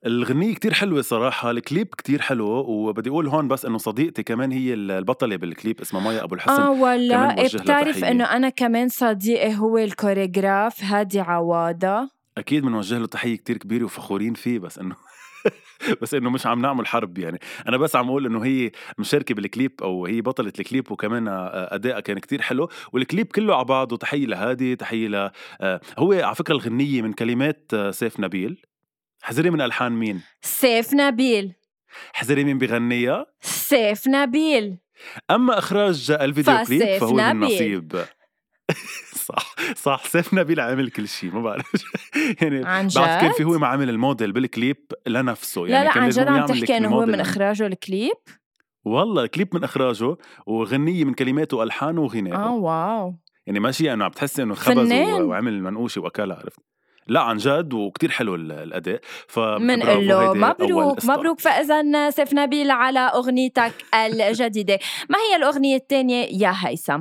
الغنية 0.06 0.54
كتير 0.54 0.74
حلوة 0.74 1.02
صراحة 1.02 1.50
الكليب 1.50 1.86
كتير 1.98 2.20
حلو 2.20 2.46
وبدي 2.48 3.10
أقول 3.10 3.26
هون 3.28 3.48
بس 3.48 3.64
إنه 3.64 3.78
صديقتي 3.78 4.22
كمان 4.22 4.52
هي 4.52 4.74
البطلة 4.74 5.36
بالكليب 5.36 5.80
اسمها 5.80 6.02
مايا 6.02 6.24
أبو 6.24 6.34
الحسن 6.34 6.62
آه 6.62 6.70
ولا 6.70 7.38
إيه 7.38 7.48
بتعرف. 7.48 8.04
إنه 8.04 8.24
أنا 8.24 8.48
كمان 8.48 8.88
صديقي 8.88 9.54
هو 9.54 9.78
الكوريغراف 9.78 10.84
هادي 10.84 11.20
عواضة. 11.20 12.10
أكيد 12.38 12.62
بنوجه 12.62 12.98
له 12.98 13.06
تحية 13.06 13.36
كتير 13.36 13.56
كبيرة 13.56 13.84
وفخورين 13.84 14.34
فيه 14.34 14.58
بس 14.58 14.78
إنه 14.78 14.96
بس 16.02 16.14
إنه 16.14 16.30
مش 16.30 16.46
عم 16.46 16.62
نعمل 16.62 16.86
حرب 16.86 17.18
يعني. 17.18 17.38
أنا 17.68 17.76
بس 17.76 17.96
عم 17.96 18.08
أقول 18.08 18.26
إنه 18.26 18.44
هي 18.44 18.70
مشاركة 18.98 19.34
بالكليب 19.34 19.72
أو 19.82 20.06
هي 20.06 20.20
بطلة 20.20 20.52
الكليب 20.58 20.92
وكمان 20.92 21.28
آه، 21.28 21.74
أدائها 21.74 22.00
كان 22.00 22.18
كتير 22.18 22.42
حلو 22.42 22.68
والكليب 22.92 23.26
كله 23.26 23.56
على 23.56 23.64
بعضه 23.64 23.96
تحيه 23.96 24.26
لهادي 24.26 24.76
تحية 24.76 25.08
ل 25.08 25.30
آه، 25.60 25.80
هو 25.98 26.12
على 26.12 26.34
فكرة 26.34 26.54
الغنية 26.54 27.02
من 27.02 27.12
كلمات 27.12 27.70
آه، 27.74 27.90
سيف 27.90 28.20
نبيل 28.20 28.62
حزري 29.22 29.50
من 29.50 29.60
ألحان 29.60 29.92
مين؟ 29.92 30.20
سيف 30.42 30.94
نبيل. 30.94 31.52
حزري 32.12 32.44
مين 32.44 32.58
بغنيها 32.58 33.26
سيف 33.40 34.08
نبيل. 34.08 34.78
أما 35.30 35.58
إخراج 35.58 36.10
ال 36.10 36.19
video 36.19 36.64
clip 36.66 36.98
فهو 36.98 37.12
من 37.14 37.40
نبيل. 37.40 37.54
نصيب 37.54 38.04
صح 39.28 39.54
صح 39.76 40.04
سيف 40.06 40.34
نبيل 40.34 40.60
عامل 40.60 40.90
كل 40.90 41.08
شيء 41.08 41.30
ما 41.30 41.42
بعرف. 41.42 41.66
يعني 42.42 42.64
عن 42.66 42.88
بعرف 42.96 43.24
جد؟ 43.24 43.32
في 43.32 43.44
هو 43.44 43.58
ما 43.58 43.66
عامل 43.66 43.88
الموديل 43.90 44.32
بالكليب 44.32 44.76
لنفسه. 45.06 45.60
لا 45.66 45.68
يعني 45.72 45.84
لا 45.84 45.92
كان 45.92 46.02
عن 46.02 46.08
لازم 46.08 46.22
جد 46.22 46.28
عم 46.28 46.46
تحكي 46.46 46.76
إنه 46.76 46.88
هو 46.88 47.06
من 47.06 47.14
عن- 47.14 47.20
إخراجه 47.20 47.66
الكليب؟ 47.66 48.16
والله 48.84 49.26
كليب 49.26 49.48
من 49.54 49.64
إخراجه 49.64 50.16
وغنية 50.46 51.04
من 51.04 51.14
كلماته 51.14 51.56
وألحانه 51.56 52.00
وغنائه. 52.00 52.34
آه 52.36 52.52
wow. 52.52 53.14
يعني 53.46 53.60
ماشي 53.60 53.92
انه 53.92 54.04
عم 54.04 54.10
بتحسي 54.10 54.42
إنه 54.42 54.54
خبز 54.54 54.92
وعمل 54.92 55.62
منقوشة 55.62 56.00
وأكلها 56.00 56.36
عرفت؟ 56.36 56.60
لا 57.10 57.20
عن 57.20 57.36
جد 57.36 57.72
وكتير 57.74 58.10
حلو 58.10 58.34
ال- 58.34 58.52
الأداء. 58.52 59.00
ف 59.28 59.38
منقول 59.38 60.08
له 60.08 60.34
مبروك. 60.34 61.04
مبروك 61.04 61.40
فأذا 61.40 62.10
سيف 62.10 62.34
نبيل 62.34 62.70
على 62.70 63.00
أغنيتك 63.00 63.72
الجديدة. 63.94 64.78
ما 65.08 65.18
هي 65.18 65.36
الأغنية 65.36 65.76
الثانية؟ 65.76 66.28
يا 66.42 66.54
هيثم. 66.56 67.00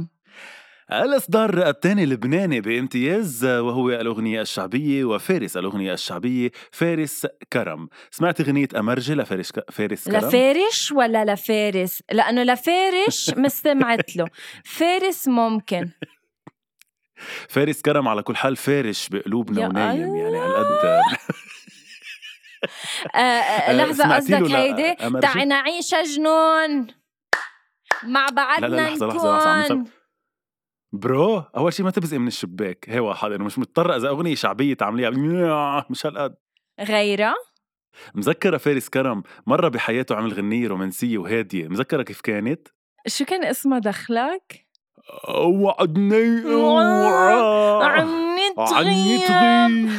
الإصدار 0.91 1.69
الثاني 1.69 2.06
لبناني 2.06 2.62
بامتياز 2.62 3.45
وهو 3.45 3.89
الأغنية 3.89 4.41
الشعبية 4.41 5.04
وفارس 5.06 5.58
الأغنية 5.58 5.93
الشعبية 5.93 6.52
فارس 6.72 7.28
كرم. 7.54 7.89
سمعت 8.12 8.41
أغنية 8.41 8.67
أمرجة 8.78 9.13
لفارس 9.13 9.52
ك... 9.52 9.72
فارس 9.72 10.10
كرم؟ 10.10 10.17
لفارش 10.28 10.91
ولا 10.91 11.34
لفارس؟ 11.34 12.04
لأنه 12.12 12.43
لفارش 12.43 13.32
مستمعت 13.38 14.15
له. 14.15 14.26
فارس 14.65 15.28
ممكن. 15.28 15.89
فارس 17.50 17.82
كرم 17.82 18.08
على 18.08 18.24
كل 18.24 18.36
حال 18.36 18.56
فارش 18.56 19.10
بقلوبنا 19.10 19.68
ونايم 19.68 20.16
يعني. 20.16 20.38
هالقد 20.38 20.66
آه، 23.16 23.18
آه 23.20 23.74
لحظة 23.74 24.04
سمعتي 24.04 24.32
له 24.32 24.38
قصدك 24.38 24.52
لا- 24.52 24.60
هيدي؟ 24.60 25.20
تعي 25.22 25.46
نعيش 25.46 25.96
جنون. 25.96 26.88
مع 28.04 28.28
بعضنا 28.34 28.68
لا، 28.68 28.90
لحظة، 28.90 29.08
لحظة، 29.08 29.38
لحظة، 29.38 29.64
نكون. 29.76 29.92
برو 30.92 31.38
أول 31.40 31.74
شيء 31.74 31.86
ما 31.86 31.92
تبزقي 31.92 32.18
من 32.18 32.28
الشباك. 32.28 32.86
هي 32.90 33.00
واحد 33.00 33.32
إنه 33.32 33.44
مش 33.44 33.60
مضطرة 33.60 33.96
إذا 33.96 34.10
أغنية 34.10 34.36
شعبية 34.36 34.74
تعمليها. 34.74 35.86
مش 35.90 36.06
هالقد. 36.06 36.36
غيرها 36.80 37.36
مذكرة 38.16 38.58
فارس 38.58 38.90
كرم 38.90 39.24
مرة 39.48 39.68
بحياته 39.68 40.16
عمل 40.16 40.34
غنية 40.34 40.68
رومانسية 40.68 41.18
وهادية. 41.18 41.68
مذكرة 41.68 42.04
كيف 42.04 42.22
كانت؟ 42.22 42.68
شو 43.08 43.26
كان 43.26 43.44
اسمها 43.44 43.80
دخلك؟ 43.80 44.69
وعدني 45.38 46.41
عني 48.60 49.17
تغيب 49.28 49.89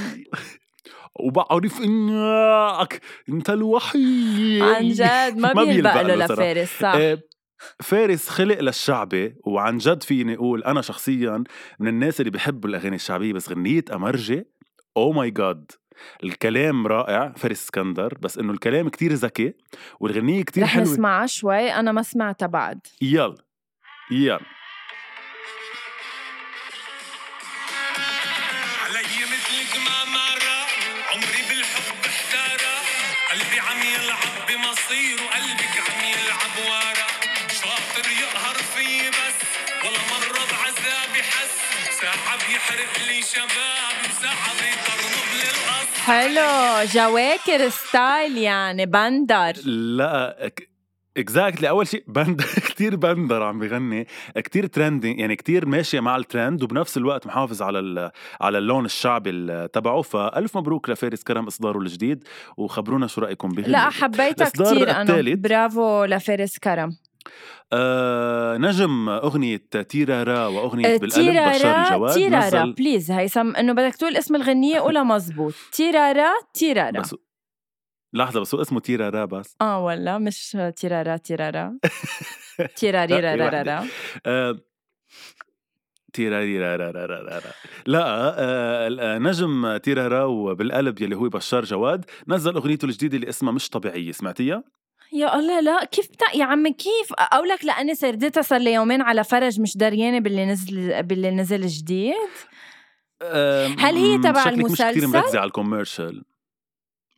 وبعرف 1.20 1.80
إنك 1.80 3.00
أنت 3.28 3.50
الوحيد. 3.50 4.62
عن 4.62 4.88
جد 4.88 5.36
ما 5.38 5.52
ما 5.54 5.64
بيلبق 5.64 6.02
له. 6.02 6.14
لفارس 6.14 6.78
صح. 6.80 6.92
آه، 6.96 7.18
فارس 7.82 8.28
خلق 8.28 8.60
للشعبي 8.60 9.34
وعن 9.46 9.78
جد 9.78 10.02
فيني 10.02 10.34
أقول 10.34 10.64
أنا 10.64 10.80
شخصيا 10.82 11.44
من 11.80 11.88
الناس 11.88 12.20
اللي 12.20 12.30
بحبوا 12.30 12.70
الأغاني 12.70 12.96
الشعبية 12.96 13.32
بس 13.32 13.48
غنيه 13.48 13.84
أمرجة. 13.92 14.46
أو 14.96 15.12
ماي 15.12 15.30
جاد 15.30 15.72
الكلام 16.24 16.86
رائع 16.86 17.32
فارس 17.36 17.62
اسكندر 17.64 18.18
بس 18.20 18.38
إنه 18.38 18.52
الكلام 18.52 18.88
كتير 18.88 19.12
ذكي 19.12 19.54
والغنية 20.00 20.42
كتير 20.42 20.62
رح 20.62 20.68
حلوة. 20.70 20.84
نسمعها 20.92 21.26
شوي 21.26 21.72
أنا 21.72 21.92
ما 21.92 22.02
سمعتها 22.02 22.46
بعد. 22.46 22.80
يلا. 23.02 23.34
يلا. 24.10 24.40
حلو. 46.04 46.84
جواكر 46.94 47.68
ستايل 47.68 48.38
يعني 48.38 48.86
بندر. 48.86 49.52
لا 49.64 50.50
اكزاكتلي 51.16 51.68
أول 51.68 51.86
شيء 51.88 52.04
بند 52.08 52.42
كثير 52.68 52.96
بندر 52.96 53.42
عم 53.42 53.58
بغني. 53.58 54.06
كثير 54.36 54.66
ترندي 54.66 55.12
يعني 55.12 55.36
كثير 55.36 55.66
ماشية 55.66 56.00
مع 56.00 56.16
الترند 56.16 56.62
وبنفس 56.62 56.96
الوقت 56.96 57.26
محافظ 57.26 57.62
على 57.62 57.78
ال- 57.78 58.10
على 58.40 58.58
اللون 58.58 58.84
الشعبي 58.84 59.30
ال- 59.30 59.70
تبعه. 59.70 60.02
فألف 60.02 60.56
مبروك 60.56 60.90
لفارس 60.90 61.22
كرم 61.22 61.46
إصداره 61.46 61.78
الجديد 61.78 62.24
وخبرونا 62.56 63.06
شو 63.06 63.20
رأيكم 63.20 63.48
بغني 63.48 63.68
لا 63.68 63.90
حبيتها 63.90 64.50
أنا. 64.90 65.02
الثالث. 65.02 65.38
برافو 65.38 66.04
لفارس 66.04 66.58
كرم. 66.58 66.96
آه 67.72 68.56
نجم 68.56 69.08
أغنية 69.08 69.56
تيرارا 69.88 70.46
وأغنية 70.46 70.96
بالقلب 70.98 71.48
بشار 71.54 71.82
الجواد. 71.82 72.14
تيرارا 72.14 72.46
نزل 72.46 72.72
بليز 72.72 73.10
هيثم 73.10 73.56
إنه 73.56 73.72
بدك 73.72 73.96
تقول 73.96 74.16
اسم 74.16 74.36
الغنية 74.36 74.80
قولها 74.84 75.02
مزبوط. 75.02 75.54
تيرارا 75.72 76.30
تيرارا. 76.54 77.00
بس 77.00 77.14
لحظة 78.14 78.40
بس 78.40 78.54
هو 78.54 78.60
اسمه 78.62 78.80
تيرارا 78.80 79.24
بس. 79.24 79.56
آه 79.60 79.84
ولا 79.84 80.18
مش 80.18 80.56
تيرارا 80.76 81.16
تيرارا. 81.16 81.78
تيراريرارارا 82.76 83.86
آه، 84.26 84.58
تيراريرارارارارا. 86.12 87.50
لا 87.86 88.04
آه، 88.38 88.88
آه، 89.00 89.18
نجم 89.18 89.76
تيرارا 89.76 90.24
وبالقلب 90.24 91.02
يلي 91.02 91.16
هو 91.16 91.28
بشار 91.28 91.64
جواد. 91.64 92.04
نزل 92.28 92.54
أغنيته 92.54 92.84
الجديدة 92.86 93.16
اللي 93.16 93.28
اسمها 93.28 93.52
مش 93.52 93.68
طبيعية. 93.68 94.12
سمعتيها؟ 94.12 94.64
يا 95.12 95.38
الله 95.38 95.60
لا 95.60 95.84
كيف 95.84 96.08
بتا... 96.08 96.36
يا 96.36 96.44
عم 96.44 96.68
كيف؟ 96.68 97.12
اقولك 97.18 97.64
لاني 97.64 97.94
سردتها 97.94 98.42
صار 98.42 98.60
لي 98.60 98.72
يومين 98.72 99.02
على 99.02 99.24
فرج 99.24 99.60
مش 99.60 99.76
دريانه 99.76 100.18
باللي 100.18 100.46
نزل 100.46 101.02
باللي 101.02 101.30
نزل 101.30 101.66
جديد. 101.66 102.14
هل 103.78 103.96
هي 103.96 104.18
تبع 104.18 104.44
شكلك 104.44 104.64
مش 104.64 104.72
كثير 104.72 104.86
المسلسل؟ 104.86 105.18
مركزه 105.18 105.38
على 105.38 105.46
الكوميرشال. 105.46 106.24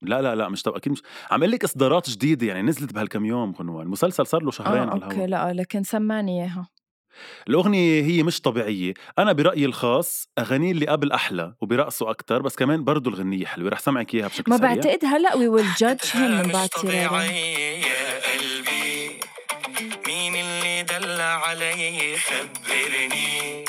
لا 0.03 0.23
لا 0.23 0.35
لا 0.35 0.49
مش 0.49 0.63
طبعا 0.63 0.77
أكيد 0.77 0.93
مش 0.93 1.03
عم 1.31 1.41
أقول 1.41 1.53
لك 1.53 1.65
إصدارات 1.65 2.11
جديدة 2.11 2.47
يعني 2.47 2.63
نزلت 2.63 2.93
بهالكم 2.93 3.25
يوم 3.25 3.53
غنوه 3.53 3.83
المسلسل 3.83 4.27
صار 4.27 4.43
له 4.43 4.51
شهرين 4.51 4.83
آه 4.83 4.91
على 4.91 5.05
أوكي 5.05 5.25
الهواء 5.25 5.53
لا 5.55 5.61
لكن 5.63 5.83
سمعني 5.83 6.43
إياها. 6.43 6.69
الأغنية 7.49 8.03
هي 8.03 8.23
مش 8.23 8.41
طبيعية. 8.41 8.95
أنا 9.19 9.33
برأيي 9.33 9.65
الخاص 9.65 10.29
أغاني 10.39 10.71
اللي 10.71 10.87
قبل 10.87 11.13
أحلى 11.13 11.55
وبرقصوا 11.61 12.11
أكتر 12.11 12.43
بس 12.43 12.57
كمان 12.57 12.85
برضو 12.85 13.11
الغنية 13.11 13.47
حلوة. 13.47 13.71
رح 13.71 13.81
سمعك 13.81 14.15
إياها 14.15 14.29
بشكل 14.29 14.51
ما 14.51 14.59
سريع. 14.59 14.75
بعتقد 14.75 15.05
هلأ 15.05 15.35
وي 15.37 15.49
ويل 15.49 15.67
جادج 15.79 16.01
هيم 16.13 16.31
من 16.31 16.47
مش 16.47 16.53
بعد 16.53 16.69
تيرارا 16.69 17.09
طبيعي 17.09 17.81
يا 17.81 18.21
قلبي 18.33 19.21
مين 20.07 20.35
اللي 20.37 20.83
دلع 20.83 21.47
علي 21.49 22.17
خبرني 22.17 23.65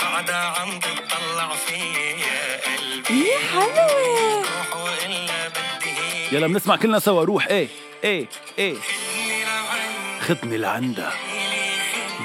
بعدها 0.00 0.60
عم 0.60 0.78
تطلع 0.78 1.48
فيي 1.54 2.10
يا 2.10 2.76
قلبي. 2.76 3.28
يا 3.28 3.38
حلوة. 3.38 4.38
روح 4.38 4.76
وإلا 4.76 5.48
بدي. 5.48 6.36
يلا 6.36 6.46
بنسمع 6.46 6.76
كلنا 6.76 6.98
سوا. 6.98 7.24
روح. 7.24 7.46
إيه 7.46 7.68
إيه 8.04 8.26
إيه. 8.58 8.74
خدني 8.74 9.44
لعند 9.44 10.20
خدني 10.20 10.56
لعندها 10.58 11.12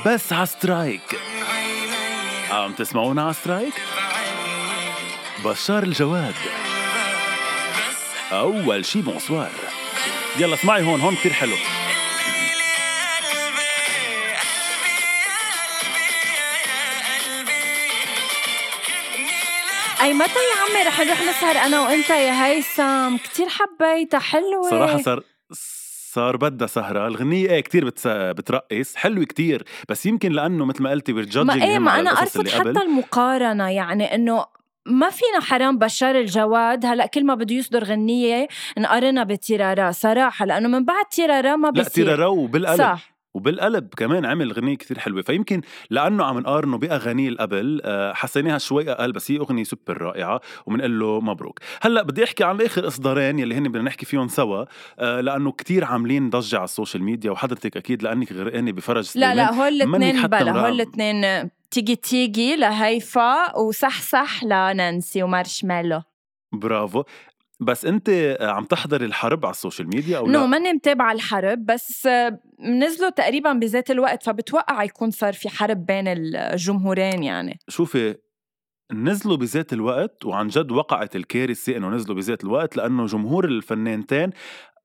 بس 0.05 0.33
عسترايك 0.33 1.01
عيني 1.51 2.51
عم 2.51 2.73
تسمعونا 2.73 3.27
عسترايك 3.27 3.73
بعدني 3.95 4.93
بشار 5.43 5.83
الجواد. 5.83 6.35
أول 8.31 8.85
شي 8.85 9.01
بونسوار. 9.01 9.51
يلا 10.39 10.53
اسمعي 10.53 10.83
هون 10.83 11.01
هون 11.01 11.15
كتير 11.15 11.33
حلو. 11.33 11.55
أي 20.01 20.13
متى 20.13 20.31
يا 20.31 20.61
عمي 20.61 20.83
رح 20.87 20.99
نروح 20.99 21.21
نسهر 21.21 21.57
أنا 21.57 21.81
وأنت 21.81 22.09
يا 22.09 22.45
هيثم؟ 22.45 23.17
كتير 23.17 23.47
حبيتها 23.49 24.19
حلوة. 24.19 24.69
صراحة 24.69 25.01
صار 25.01 25.23
صار 26.13 26.37
بدها 26.37 26.67
سهرة. 26.67 27.07
الغنية 27.07 27.49
إيه 27.49 27.61
كتير 27.61 27.85
بتس... 27.85 28.07
بترقص. 28.07 28.95
حلوة 28.95 29.25
كتير. 29.25 29.63
بس 29.89 30.05
يمكن 30.05 30.31
لأنه 30.31 30.65
مثل 30.65 30.83
ما 30.83 30.89
قلتي 30.91 31.13
ما 31.13 31.53
إيه 31.53 31.79
ما 31.79 31.99
اللي 31.99 32.09
قبل. 32.09 32.49
حتى 32.49 32.85
المقارنة. 32.85 33.69
يعني 33.69 34.15
إنه 34.15 34.45
ما 34.85 35.09
فينا 35.09 35.39
حرام 35.41 35.77
بشار 35.77 36.15
الجواد. 36.19 36.85
هلأ 36.85 37.05
كل 37.05 37.25
ما 37.25 37.35
بده 37.35 37.55
يصدر 37.55 37.83
غنية 37.83 38.47
نقارنها 38.77 39.23
بتيرارا. 39.23 39.91
صراحة 39.91 40.45
لأنه 40.45 40.67
من 40.67 40.85
بعد 40.85 41.05
تيرارا 41.05 41.55
ما 41.55 41.67
لا 41.67 41.71
بيصير. 41.71 42.05
تيرارا 42.05 42.25
وبالقلب 42.25 42.77
صح. 42.77 43.16
وبالقلب 43.37 43.87
كمان 43.97 44.25
عمل 44.25 44.53
غنية 44.53 44.75
كتير 44.75 44.99
حلوة. 44.99 45.21
فيمكن 45.21 45.61
لأنه 45.89 46.25
عم 46.25 46.39
نقارنه 46.39 46.77
بأغانيه 46.77 47.27
اللي 47.27 47.39
قبل 47.39 47.81
آه، 47.85 48.13
حسيناها 48.13 48.57
شوي 48.57 48.91
أقل 48.91 49.11
بس 49.11 49.31
هي 49.31 49.37
أغنية 49.37 49.63
سوبر 49.63 50.01
رائعة 50.01 50.41
وبنقول 50.65 50.99
له 50.99 51.21
مبروك. 51.21 51.59
هلأ 51.81 52.03
بدي 52.03 52.23
أحكي 52.23 52.43
عن 52.43 52.61
آخر 52.61 52.87
إصدارين 52.87 53.39
يلي 53.39 53.55
هن 53.55 53.63
بدنا 53.63 53.83
نحكي 53.83 54.05
فيهم 54.05 54.27
سوا 54.27 54.65
آه، 54.99 55.21
لأنه 55.21 55.51
كتير 55.51 55.85
عاملين 55.85 56.29
ضجة 56.29 56.55
على 56.55 56.63
ال 56.63 56.69
social 56.69 57.03
media 57.03 57.31
وحضرتك 57.31 57.77
أكيد 57.77 58.03
لأنك 58.03 58.31
غرقانة 58.31 58.71
بفرج 58.71 59.11
لا 59.15 59.35
لا 59.35 59.53
هول 59.53 59.81
الاثنين 59.81 60.27
بلا 60.27 60.51
هول 60.51 60.81
الاثنين 60.81 61.49
تيجي 61.71 61.95
تيجي 61.95 62.55
لهيفا 62.55 63.57
وصحصح 63.57 64.43
لنانسي 64.43 65.23
ومارشميلو. 65.23 66.01
برافو. 66.51 67.03
بس 67.59 67.85
آه، 68.09 68.51
عم 68.51 68.65
تحضر 68.65 69.03
الحرب 69.03 69.45
على 69.45 69.51
ال 69.51 69.56
social 69.56 69.87
media 69.87 70.19
أو 70.19 70.25
لا؟ 70.25 70.45
ماني 70.45 70.73
متابعة 70.73 71.11
الحرب 71.11 71.65
بس 71.65 72.07
نزلوا 72.59 73.09
تقريبا 73.09 73.53
بذات 73.53 73.91
الوقت 73.91 74.23
فبتوقع 74.23 74.83
يكون 74.83 75.11
صار 75.11 75.33
في 75.33 75.49
حرب 75.49 75.85
بين 75.85 76.07
الجمهورين 76.07 77.23
يعني 77.23 77.59
شوفي 77.67 78.15
نزلوا 78.93 79.37
بذات 79.37 79.73
الوقت 79.73 80.25
وعن 80.25 80.47
جد 80.47 80.71
وقعت 80.71 81.15
الكارثة 81.15 81.77
إنه 81.77 81.89
نزلوا 81.89 82.15
بذات 82.15 82.43
الوقت 82.43 82.77
لأنه 82.77 83.05
جمهور 83.05 83.45
الفنانتين 83.45 84.29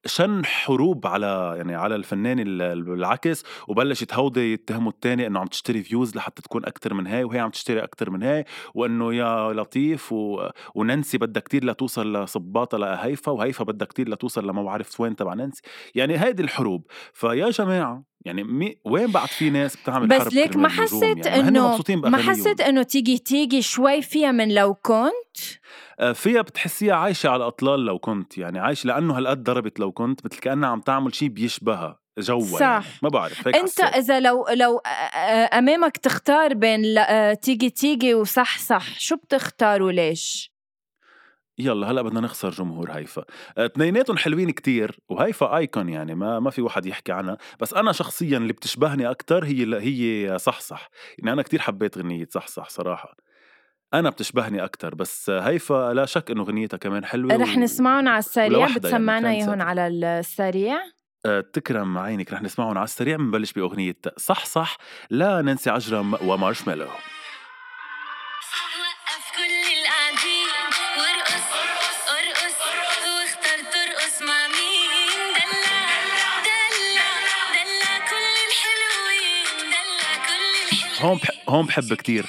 شن 0.07 0.45
حروب 0.45 1.07
على 1.07 1.55
يعني 1.57 1.75
على 1.75 1.95
الفنان 1.95 2.39
ال- 2.41 2.83
بالعكس 2.83 3.45
وبلشت 3.69 4.15
هودي 4.15 4.53
يتهموا 4.53 4.91
التاني 4.93 5.27
إنه 5.27 5.41
عم 5.41 5.47
تشتري 5.47 5.83
views 5.83 6.17
لحتى 6.17 6.43
تكون 6.43 6.65
أكثر 6.65 6.95
من 6.95 7.07
هاي 7.07 7.25
وهي 7.25 7.39
عم 7.41 7.51
تشتري 7.51 7.83
أكثر 7.85 8.11
من 8.11 8.23
هاي 8.23 8.45
وإنه 8.75 9.15
يا 9.15 9.53
لطيف 9.53 10.13
و... 10.13 10.49
ونانسي 10.75 11.19
بدها 11.19 11.43
كتير 11.43 11.65
لتوصل 11.65 12.17
لصباطه 12.17 12.79
لهيفا 12.79 13.33
وهيفا 13.33 13.65
بدها 13.65 13.87
كتير 13.87 14.09
لتوصل 14.09 14.49
لما 14.49 14.63
بعرف 14.63 15.01
وين 15.01 15.17
تبع 15.17 15.35
نانسي. 15.35 15.63
يعني 15.95 16.19
هيدي 16.25 16.43
الحروب. 16.43 16.87
فيا 17.13 17.51
جماعة 17.51 18.12
يعني 18.25 18.45
مي... 18.45 18.79
وين 18.85 19.07
بعد 19.07 19.29
في 19.29 19.51
ناس 19.51 19.77
بتعمل 19.77 20.13
حرب 20.13 20.27
بس 20.27 20.35
ليك 20.35 20.51
كرمال 20.51 20.63
ما 20.63 20.69
حسيت 20.69 21.27
يعني 21.27 21.49
انه 21.49 21.79
ما. 21.89 22.19
حسيت 22.19 22.61
إنه 22.61 22.83
تيجي 22.83 23.19
تيجي 23.19 23.63
شوي 23.63 24.03
فيها 24.03 24.33
من 24.33 24.55
لو 24.55 24.75
كنت 24.75 25.37
آه، 26.01 26.13
فيها 26.13 26.43
بتحسيها 26.43 26.95
عايشة 26.95 27.29
على 27.29 27.47
أطلال 27.47 27.85
لو 27.85 27.99
كنت 27.99 28.39
يعني 28.39 28.59
عايشة 28.59 28.87
لأنه 28.87 29.19
هالقد 29.19 29.43
ضربت 29.43 29.81
لو 29.81 29.93
كنت 29.93 30.25
مثل 30.25 30.39
كأنها 30.41 30.69
عم 30.69 30.81
تعمل 30.81 31.15
شيء 31.15 31.29
بيشبهها 31.29 31.99
جوا 32.19 32.41
صح. 32.41 32.61
يعني. 32.61 32.85
ما 33.03 33.09
بعرف 33.09 33.49
هيك 33.49 33.57
أنت 33.57 33.83
حسيت. 33.83 33.95
إذا 33.97 34.21
لو 34.21 34.47
لو 34.49 34.79
آه، 34.79 34.89
آه، 34.89 35.59
أمامك 35.59 35.97
تختار 35.97 36.55
بين 36.55 36.83
تيجي 37.43 37.71
تيجي 37.71 38.15
وصحصح 38.15 39.01
شو 39.01 39.17
بتختار 39.17 39.83
وليش 39.83 40.52
يلا 41.59 41.91
هلأ 41.91 42.03
بدنا 42.03 42.21
نخسر 42.21 42.51
جمهور 42.51 42.91
هيفا. 42.91 43.25
اثنيناتهم 43.59 44.17
حلوين 44.17 44.51
كتير 44.51 44.99
وهيفا 45.09 45.57
ايكون 45.57 45.89
يعني 45.89 46.15
ما 46.15 46.41
ما 46.41 46.51
في 46.51 46.63
واحد 46.63 46.87
يحكي 46.87 47.13
عنها. 47.13 47.37
بس 47.61 47.75
أنا 47.75 47.93
شخصيا 47.93 48.37
اللي 48.39 48.53
بتشبهني 48.53 49.11
أكثر 49.11 49.45
هي 49.45 49.77
هي 49.81 50.39
صحصح. 50.39 50.89
يعني 51.19 51.33
أنا 51.33 51.43
كتير 51.43 51.61
حبيت 51.61 51.99
غنية 51.99 52.27
صحصح 52.31 52.69
صراحة. 52.69 53.17
أنا 53.95 54.11
بتشبهني 54.11 54.65
أكثر 54.65 54.95
بس 54.95 55.31
هيفا 55.31 55.93
لا 55.95 56.07
شك 56.07 56.31
إنه 56.31 56.43
غنيتها 56.43 56.77
كمان 56.77 57.05
حلوة 57.05 57.37
رح 57.37 57.57
و- 57.57 57.61
نسمعهم 57.61 58.09
على 58.09 58.19
السريع. 58.19 58.47
ولوحدها 58.49 58.79
بتسمعنا 58.79 59.33
يعني، 59.33 59.45
إياهم. 59.45 59.63
على 59.63 59.87
السريع؟ 59.87 60.79
آه، 61.27 61.41
تكرم 61.41 61.99
عينك 61.99 62.33
رح 62.33 62.43
نسمعهم 62.43 62.79
على 62.79 62.85
السريع. 62.85 63.17
بنبلش 63.17 63.53
بأغنية 63.53 63.97
صح 64.17 64.45
صح 64.45 64.77
لنانسي 65.11 65.71
عجرم 65.71 66.15
ومارشميلو. 66.23 66.87
هون 81.03 81.19
بح... 81.19 81.31
هون 81.49 81.67
بحب 81.67 81.93
الناس 81.93 82.25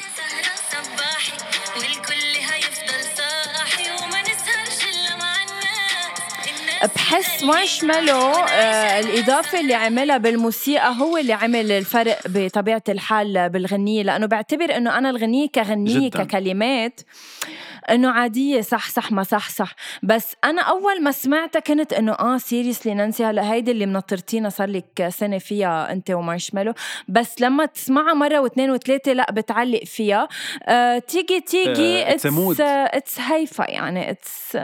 بحس 6.96 7.44
مارشميلو 7.44 8.20
آه 8.32 9.00
الإضافة 9.00 9.60
اللي 9.60 9.74
عملها 9.74 10.18
بالموسيقى 10.18 10.96
هو 11.00 11.18
اللي 11.18 11.34
عمل 11.34 11.72
الفرق 11.72 12.20
بطبيعة 12.26 12.84
الحال 12.90 13.50
بالغنية 13.50 14.04
لأنه 14.04 14.26
بعتبر 14.26 14.78
إنه 14.78 14.98
أنا 14.98 15.10
الغنية 15.10 15.48
كغنية 15.56 16.10
جداً. 16.10 16.24
ككلمات 16.24 17.02
إنه 17.90 18.10
عادية 18.12 18.62
صح 18.62 18.90
صح 18.90 19.12
ما 19.12 19.24
صح 19.24 19.50
صح. 19.50 19.76
بس 20.04 20.36
أنا 20.44 20.62
أول 20.62 21.04
ما 21.04 21.12
سمعتها 21.12 21.60
كنت 21.60 21.94
إنه 21.94 22.12
آه 22.12 22.38
سيريسلي 22.38 22.94
نانسي 22.94 23.26
هلأ 23.26 23.52
هيدي 23.54 23.72
اللي 23.72 23.86
منطرتينا 23.86 24.50
صار 24.50 24.70
لك 24.70 25.08
سنة 25.10 25.38
فيها 25.38 25.92
أنت 25.92 26.12
ومارشميلو 26.12 26.74
بس 27.08 27.42
لما 27.42 27.66
تسمعها 27.66 28.14
مرة 28.14 28.40
واثنين 28.40 28.72
وثلاثة 28.72 29.14
لأ 29.14 29.32
بتعلق 29.32 29.84
فيها. 29.84 30.28
آه 30.64 31.00
تيجي 31.00 31.40
تيجي 31.42 32.06
mood. 32.06 32.62
it's 32.62 33.20
هيفا 33.20 33.72
يعني 33.72 34.12
it's 34.12 34.58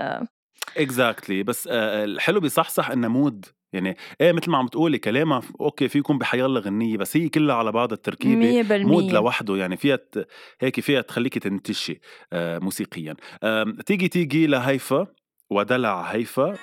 exactly 0.77 1.43
بس 1.43 1.67
آه، 1.71 2.03
الحلو 2.03 2.39
بصحصح 2.39 2.89
إنه 2.89 3.07
mood 3.07 3.45
يعني 3.73 3.97
إيه 4.21 4.31
مثل 4.31 4.51
ما 4.51 4.57
عم 4.57 4.67
تقولي 4.67 4.97
كلامها 4.97 5.41
okay 5.61 5.87
في 5.87 5.97
يكون 5.99 6.17
بحيالله 6.17 6.59
غنية 6.59 6.97
بس 6.97 7.17
هي 7.17 7.29
كلها 7.29 7.55
على 7.55 7.71
بعض 7.71 7.91
التركيبة 7.91 8.63
100% 8.63 8.85
mood 8.85 9.11
لوحده 9.11 9.55
يعني 9.57 9.77
فيها 9.77 9.95
ت- 9.95 10.27
هيك 10.61 10.79
فيها 10.79 11.01
تخليك 11.01 11.37
تنتشي 11.37 11.99
آه، 12.33 12.59
موسيقيا. 12.59 13.15
آم، 13.43 13.75
تيجي 13.85 14.07
تيجي 14.07 14.47
لهيفا 14.47 15.07
ودلع 15.49 16.01
هيفا. 16.01 16.55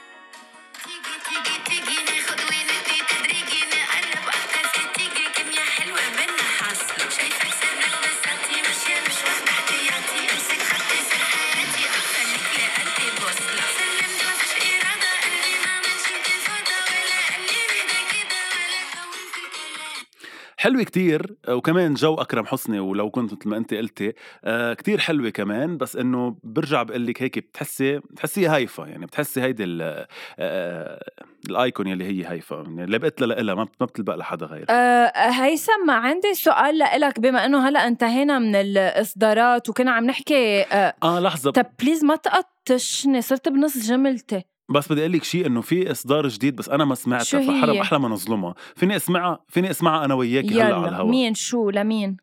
حلوة 20.67 20.83
كتير 20.83 21.37
آه، 21.49 21.55
وكمان 21.55 21.95
جو 21.95 22.15
أكرم 22.15 22.47
حسني 22.47 22.81
ولو 22.81 23.11
كنت 23.11 23.33
مثل 23.33 23.49
ما 23.49 23.57
أنت 23.57 23.75
قلتي 23.75 24.13
آه، 24.45 24.75
كتير 24.75 24.99
حلوة 24.99 25.31
كمان 25.31 25.77
بس 25.77 25.97
إنه 25.97 26.37
برجع 26.45 26.83
بقول 26.83 27.07
لك 27.07 27.23
هيك 27.23 27.39
بتحسي 27.39 27.99
بتحسي 27.99 28.47
هيفا 28.47 28.87
يعني 28.87 29.07
بتحسي 29.07 29.41
هيدي 29.43 29.65
ال- 29.65 30.07
آه، 30.39 31.05
ال 31.51 31.58
icon 31.58 31.87
يلي 31.87 32.05
هي 32.05 32.25
هيفا 32.25 32.57
يعني 32.57 32.85
اللي 32.85 32.99
بقت 32.99 33.21
لها 33.23 33.55
ما 33.55 33.69
ما 33.81 33.87
بتلبق 33.87 34.15
لحدا 34.15 34.47
غير 34.47 34.67
أه 34.71 35.13
هيثم 35.31 35.91
عندي 35.91 36.35
سؤال 36.35 36.79
لإلك 36.79 37.21
بما 37.21 37.45
إنه 37.47 37.69
هلأ 37.69 37.87
انتهينا 37.87 38.39
من 38.39 38.55
الإصدارات 38.55 39.69
وكنا 39.69 39.91
عم 39.91 40.05
نحكي 40.05 40.63
أه 40.63 40.95
آه 41.03 41.21
لحظة. 41.21 41.51
طب 41.51 41.67
please 41.83 42.05
ما 42.05 42.17
تقطشني 42.17 43.23
صرت 43.23 43.49
بنص 43.49 43.79
جملتي. 43.89 44.45
بس 44.69 44.93
بدي 44.93 45.01
أقول 45.01 45.13
لك 45.13 45.25
شيء 45.25 45.47
إنه 45.47 45.61
في 45.61 45.91
إصدار 45.91 46.29
جديد 46.29 46.57
بس 46.57 46.69
أنا 46.69 46.85
ما 46.85 46.95
سمعتها 46.95 47.41
هي؟ 47.41 47.47
فحرام 47.47 47.77
أحلى 47.79 47.99
ما 47.99 48.09
نظلمها 48.09 48.55
فيني 48.77 48.97
أسمعها 48.97 49.39
فيني 49.49 49.71
أسمعها 49.71 50.05
أنا 50.05 50.15
وياكي 50.15 50.55
هلأ 50.55 50.65
على 50.65 50.75
يلا 50.77 50.89
الهواء 50.89 51.07
مين؟ 51.11 51.35
شو؟ 51.35 51.71
لمين؟ 51.71 52.17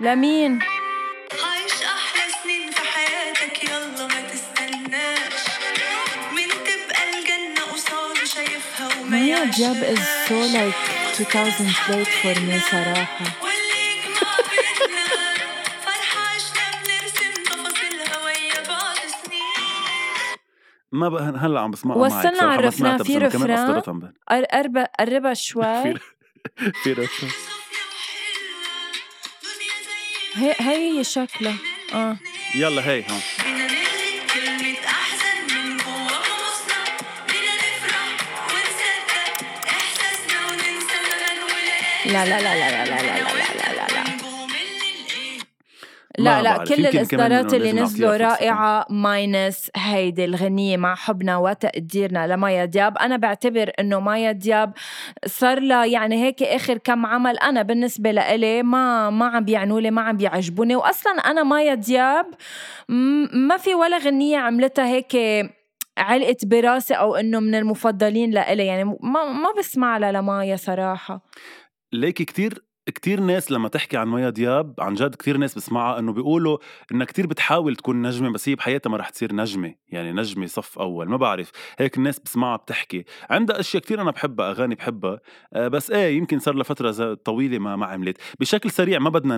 لمين؟ 0.00 0.52
عايش 0.52 1.72
أحلى 1.82 2.32
سنين 2.42 2.70
في 2.70 2.80
حياتك 2.80 3.64
يلا 3.64 4.06
ما 4.06 4.20
تستناش. 4.30 5.32
من 6.32 6.48
تبقى 6.48 7.02
الجنة 7.18 7.64
قصاد 7.72 8.16
شايفها 8.24 9.02
وما 9.02 9.18
يعيشهاش 9.26 9.60
جاب 9.60 9.96
is 9.96 10.28
so 10.28 10.34
like 10.56 10.76
2000 11.20 11.64
late 11.88 12.08
for 12.22 12.40
me 12.40 12.70
صراحة. 12.70 13.45
ما 20.96 21.08
بقى 21.08 21.22
هلأ 21.22 21.60
عم 21.60 21.70
بسمعها 21.70 21.98
وصلنا 21.98 22.42
على 22.42 22.54
الرفران. 22.60 23.02
في 23.04 23.18
رفران؟ 23.18 23.50
اصدرتها 23.50 23.92
امبارح. 23.92 24.12
قر- 24.28 24.44
قرب 24.44 24.78
قربها 25.00 25.34
شوي 25.34 25.94
في 26.82 26.92
رفران. 26.92 27.30
هي 30.34 30.54
هي 30.58 30.98
هي 30.98 31.04
شكلها 31.04 31.56
آه 31.94 32.16
يلا 32.54 32.90
هي 32.90 33.04
هون 33.10 33.20
لا 42.06 42.24
لا 42.24 42.40
لا 42.40 42.54
لا 42.58 42.84
لا 42.84 42.84
لا 42.84 43.02
لا 43.02 43.54
لا 43.54 43.55
لا 46.18 46.42
لا. 46.42 46.64
كل 46.64 46.86
الإصدارات 46.86 47.54
اللي 47.54 47.72
نزلوا. 47.72 48.16
رائعة 48.16 48.86
ماينس 48.90 49.70
هيدي 49.76 50.24
الغنية 50.24 50.76
مع 50.76 50.94
حبنا 50.94 51.36
وتقديرنا 51.36 52.26
لمايا 52.26 52.64
دياب 52.64 52.98
أنا 52.98 53.16
بعتبر 53.16 53.72
إنه 53.80 54.00
مايا 54.00 54.32
دياب 54.32 54.72
صار 55.26 55.60
لها 55.60 55.84
يعني 55.86 56.24
هيك 56.24 56.42
آخر 56.42 56.78
كم 56.78 57.06
عمل 57.06 57.38
أنا 57.38 57.62
بالنسبة 57.62 58.10
لإلي 58.10 58.62
ما 58.62 59.10
ما 59.10 59.26
عم 59.26 59.44
بيعنوا 59.44 59.80
لي 59.80 59.90
ما 59.90 60.02
عم 60.02 60.16
بيعجبوني 60.16 60.76
واصلا 60.76 61.12
أنا 61.12 61.42
مايا 61.42 61.74
دياب 61.74 62.26
ما 63.32 63.56
في 63.56 63.74
ولا 63.74 63.98
غنية 63.98 64.38
عملتها 64.38 64.86
هيك 64.86 65.16
علقت 65.98 66.44
براسي 66.44 66.94
أو 66.94 67.16
إنه 67.16 67.40
من 67.40 67.54
المفضلين 67.54 68.30
لإلي 68.30 68.66
يعني 68.66 68.84
ما 68.84 69.24
ما 69.24 69.52
بسمع 69.58 69.98
لها 69.98 70.12
لمايا 70.12 70.56
صراحة 70.56 71.24
ليكي 71.92 72.24
كتير 72.24 72.65
كتير 72.94 73.20
ناس 73.20 73.50
لما 73.52 73.68
تحكي 73.68 73.96
عن 73.96 74.08
مايا 74.08 74.30
دياب 74.30 74.74
عن 74.78 74.94
جد 74.94 75.14
كتير 75.14 75.36
ناس 75.36 75.54
بسمعها 75.54 75.98
إنه 75.98 76.12
بيقولوا 76.12 76.58
إنها 76.92 77.06
كتير 77.06 77.26
بتحاول 77.26 77.76
تكون 77.76 78.02
نجمة 78.02 78.30
بس 78.32 78.48
هي 78.48 78.54
بحياتها 78.54 78.90
ما 78.90 78.96
رح 78.96 79.08
تصير 79.08 79.34
نجمة 79.34 79.74
يعني 79.88 80.12
نجمة 80.12 80.46
صف 80.46 80.78
أول 80.78 81.08
ما 81.08 81.16
بعرف 81.16 81.50
هيك 81.78 81.96
الناس 81.98 82.18
بسمعها 82.18 82.56
بتحكي. 82.56 83.04
عندها 83.30 83.60
أشياء 83.60 83.82
كتير 83.82 84.00
أنا 84.02 84.10
بحبها 84.10 84.50
أغاني 84.50 84.74
بحبها 84.74 85.20
آه، 85.54 85.68
بس 85.68 85.90
إيه 85.90 86.16
يمكن 86.16 86.38
صار 86.38 86.54
لها 86.54 86.62
فترة 86.64 86.90
ز- 86.90 87.02
طويلة 87.24 87.58
ما 87.58 87.76
ما 87.76 87.86
عملت. 87.86 88.16
بشكل 88.40 88.70
سريع 88.70 88.98
ما 88.98 89.10
بدنا 89.10 89.36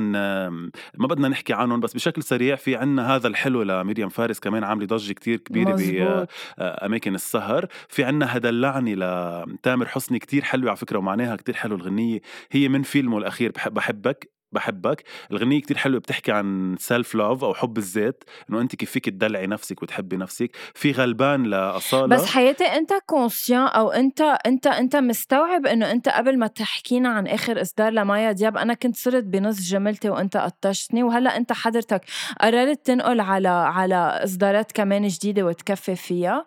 ما 0.98 1.06
بدنا 1.06 1.28
نحكي 1.28 1.52
عنهم 1.52 1.80
بس 1.80 1.94
بشكل 1.94 2.22
سريع 2.22 2.56
في 2.56 2.76
عنا 2.76 3.16
هذا 3.16 3.28
الحلو 3.28 3.62
لمريم 3.62 4.08
فارس 4.08 4.40
كمان 4.40 4.64
عاملة 4.64 4.86
ضجة 4.86 5.12
كتير 5.12 5.36
كبيرة 5.38 5.70
ب 5.70 5.74
مزبوط. 5.74 6.28
أماكن 6.58 7.14
السهر. 7.14 7.66
في 7.88 8.04
عنا 8.04 8.36
هدلعني 8.36 8.94
لتامر 8.94 9.86
حسني 9.88 10.18
كتير 10.18 10.42
حلوة 10.44 10.68
على 10.70 10.76
فكرة 10.76 10.98
ومعناها 10.98 11.36
كتير 11.36 11.54
حلو 11.54 11.76
الغنية. 11.76 12.20
هي 12.50 12.68
من 12.68 12.82
فيلمه 12.82 13.18
الأخير 13.18 13.37
بحب 13.42 13.74
بحبك 13.74 14.38
بحبك. 14.52 15.04
الغنية 15.30 15.60
كتير 15.60 15.76
حلوة 15.76 16.00
بتحكي 16.00 16.32
عن 16.32 16.76
سيلف 16.78 17.14
لوف 17.14 17.44
أو 17.44 17.54
حب 17.54 17.78
الذات 17.78 18.24
إنه 18.50 18.60
أنت 18.60 18.76
كيف 18.76 18.90
فيك 18.90 19.04
تدلعي 19.04 19.46
نفسك 19.46 19.82
وتحبي 19.82 20.16
نفسك. 20.16 20.50
في 20.74 20.92
غلبان 20.92 21.42
لأصالة. 21.42 22.16
بس 22.16 22.26
حياتي 22.26 22.64
أنت 22.64 22.90
كونسيان 23.06 23.66
أو 23.66 23.90
أنت 23.90 24.20
أنت 24.20 24.66
أنت 24.66 24.96
مستوعب 24.96 25.66
إنه 25.66 25.90
أنت 25.90 26.08
قبل 26.08 26.38
ما 26.38 26.46
تحكينا 26.46 27.08
عن 27.08 27.26
آخر 27.26 27.60
إصدار 27.60 27.92
لمايا 27.92 28.32
دياب 28.32 28.56
أنا 28.56 28.74
كنت 28.74 28.96
صرت 28.96 29.24
بنص 29.24 29.60
جملتي 29.60 30.10
وأنت 30.10 30.36
قطشتني 30.36 31.02
وهلأ 31.02 31.36
أنت 31.36 31.52
حضرتك 31.52 32.00
قررت 32.40 32.86
تنقل 32.86 33.20
على 33.20 33.48
على 33.48 34.20
إصدارات 34.24 34.72
كمان 34.72 35.08
جديدة 35.08 35.42
وتكفي 35.42 35.96
فيها. 35.96 36.46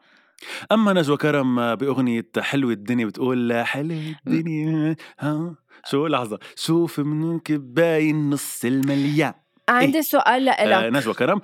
أما 0.72 0.94
نجوى 0.94 1.18
كرم 1.18 1.76
بأغنية 1.76 2.30
حلوة 2.40 2.72
الدنيا 2.72 3.06
بتقول 3.06 3.64
حلوة 3.66 4.16
الدنيا 4.28 4.96
ها؟ 5.20 5.56
شو 5.86 6.08
لحظة. 6.08 6.40
شوف 6.56 7.00
منك 7.00 7.52
باين 7.52 8.30
نص 8.30 8.66
المليان 8.66 9.34
عندي 9.70 10.02
سؤال 10.02 10.50
آه 10.50 10.66
لإلك. 10.66 10.94
نجوى 10.96 11.14
كرم 11.14 11.42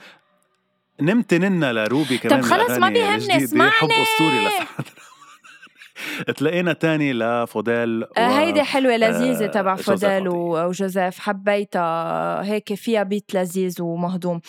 نمت 1.01 1.33
ننا 1.33 1.73
لروبي 1.73 2.17
كمان 2.17 2.41
خلص 2.41 2.69
ما 2.69 2.89
بيهمني،. 2.89 3.43
اسمعني. 3.43 3.71
حب 3.71 3.89
أسطوري 3.91 4.47
لسعد 4.47 4.85
تلاقينا 6.37 6.73
تاني 6.73 7.13
لفوديل 7.13 8.03
و... 8.03 8.07
آه، 8.17 8.39
هيدي 8.39 8.61
لذيذة 8.97 9.43
آه، 9.45 9.47
تبع 9.47 9.75
فوديل 9.75 10.09
عطية. 10.09 10.29
و- 10.29 10.67
وجوزيف 10.67 11.19
حبيتها 11.19 12.43
هيك 12.43 12.73
فيها 12.73 13.03
بيت 13.03 13.33
لذيذ 13.33 13.81
ومهضوم 13.81 14.41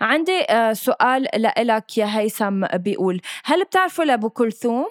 عندي 0.00 0.40
آه، 0.50 0.72
سؤال 0.72 1.22
لإلك 1.36 1.98
يا 1.98 2.18
هيثم 2.18 2.66
بيقول 2.74 3.20
هل 3.44 3.64
بتعرفوا 3.64 4.04
لأبو 4.04 4.30
كلثوم؟ 4.30 4.86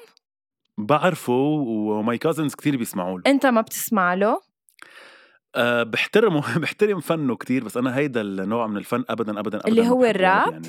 بعرفه 0.77 1.33
و 1.33 1.61
my 1.61 2.17
cousins 2.17 2.55
كتير 2.55 2.77
بيسمعوا 2.77 3.17
له 3.19 3.23
أنت 3.31 3.45
ما 3.45 3.61
بتسمع 3.61 4.13
له؟ 4.13 4.41
أه 5.55 5.83
بحترمه 5.83 6.43
بحترم 6.59 6.99
فنه 6.99 7.35
كتير 7.35 7.63
بس 7.63 7.77
أنا 7.77 7.97
هيدا 7.97 8.21
النوع 8.21 8.67
من 8.67 8.77
الفن 8.77 9.03
ابدا 9.09 9.39
ابدا 9.39 9.57
ابدا 9.57 9.67
اللي 9.67 9.87
هو 9.89 9.99
ولا 9.99 10.09
الراب؟ 10.09 10.53
آه 10.53 10.61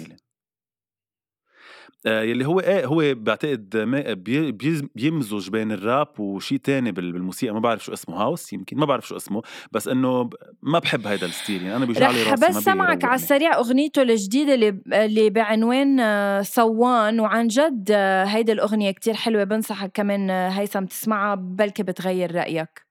يلي 2.06 2.46
هو 2.46 2.60
إيه 2.60 2.86
هو 2.86 3.14
بعتقد 3.14 3.76
ما- 3.76 4.12
بي- 4.12 4.52
بيز- 4.52 4.82
بيمزج 4.94 5.50
بين 5.50 5.72
الراب 5.72 6.20
وشي 6.20 6.58
تاني 6.58 6.92
بال- 6.92 7.12
بالموسيقى 7.12 7.54
ما 7.54 7.60
بعرف 7.60 7.84
شو 7.84 7.92
اسمه 7.92 8.16
house 8.16 8.52
يمكن 8.52 8.76
ما 8.76 8.86
بعرف 8.86 9.08
شو 9.08 9.16
اسمه 9.16 9.42
بس 9.72 9.88
إنه 9.88 10.30
ما 10.62 10.78
بحب 10.78 11.06
هيدا 11.06 11.26
ال 11.26 11.32
style 11.32 11.62
يعني 11.62 11.76
أنا 11.76 11.84
بيوجع 11.84 12.10
لي 12.10 12.22
رح 12.22 12.30
راسي 12.30 12.48
بس 12.48 12.64
سمعك 12.64 13.04
على. 13.04 13.14
السريع 13.14 13.56
أغنيته 13.58 14.02
الجديدة 14.02 14.54
اللي 14.54 14.80
اللي 14.92 15.30
بعنوان 15.30 16.00
آه، 16.00 16.42
صوان 16.42 17.20
وعن 17.20 17.46
جد 17.48 17.88
آه، 17.90 18.24
هيدي 18.24 18.52
الأغنية 18.52 18.90
كتير 18.90 19.14
حلوة 19.14 19.44
بنصحك 19.44 19.90
كمان 19.94 20.30
آه، 20.30 20.48
هيثم 20.48 20.84
تسمعها 20.84 21.34
بلكي 21.34 21.82
بتغير 21.82 22.34
رأيك 22.34 22.87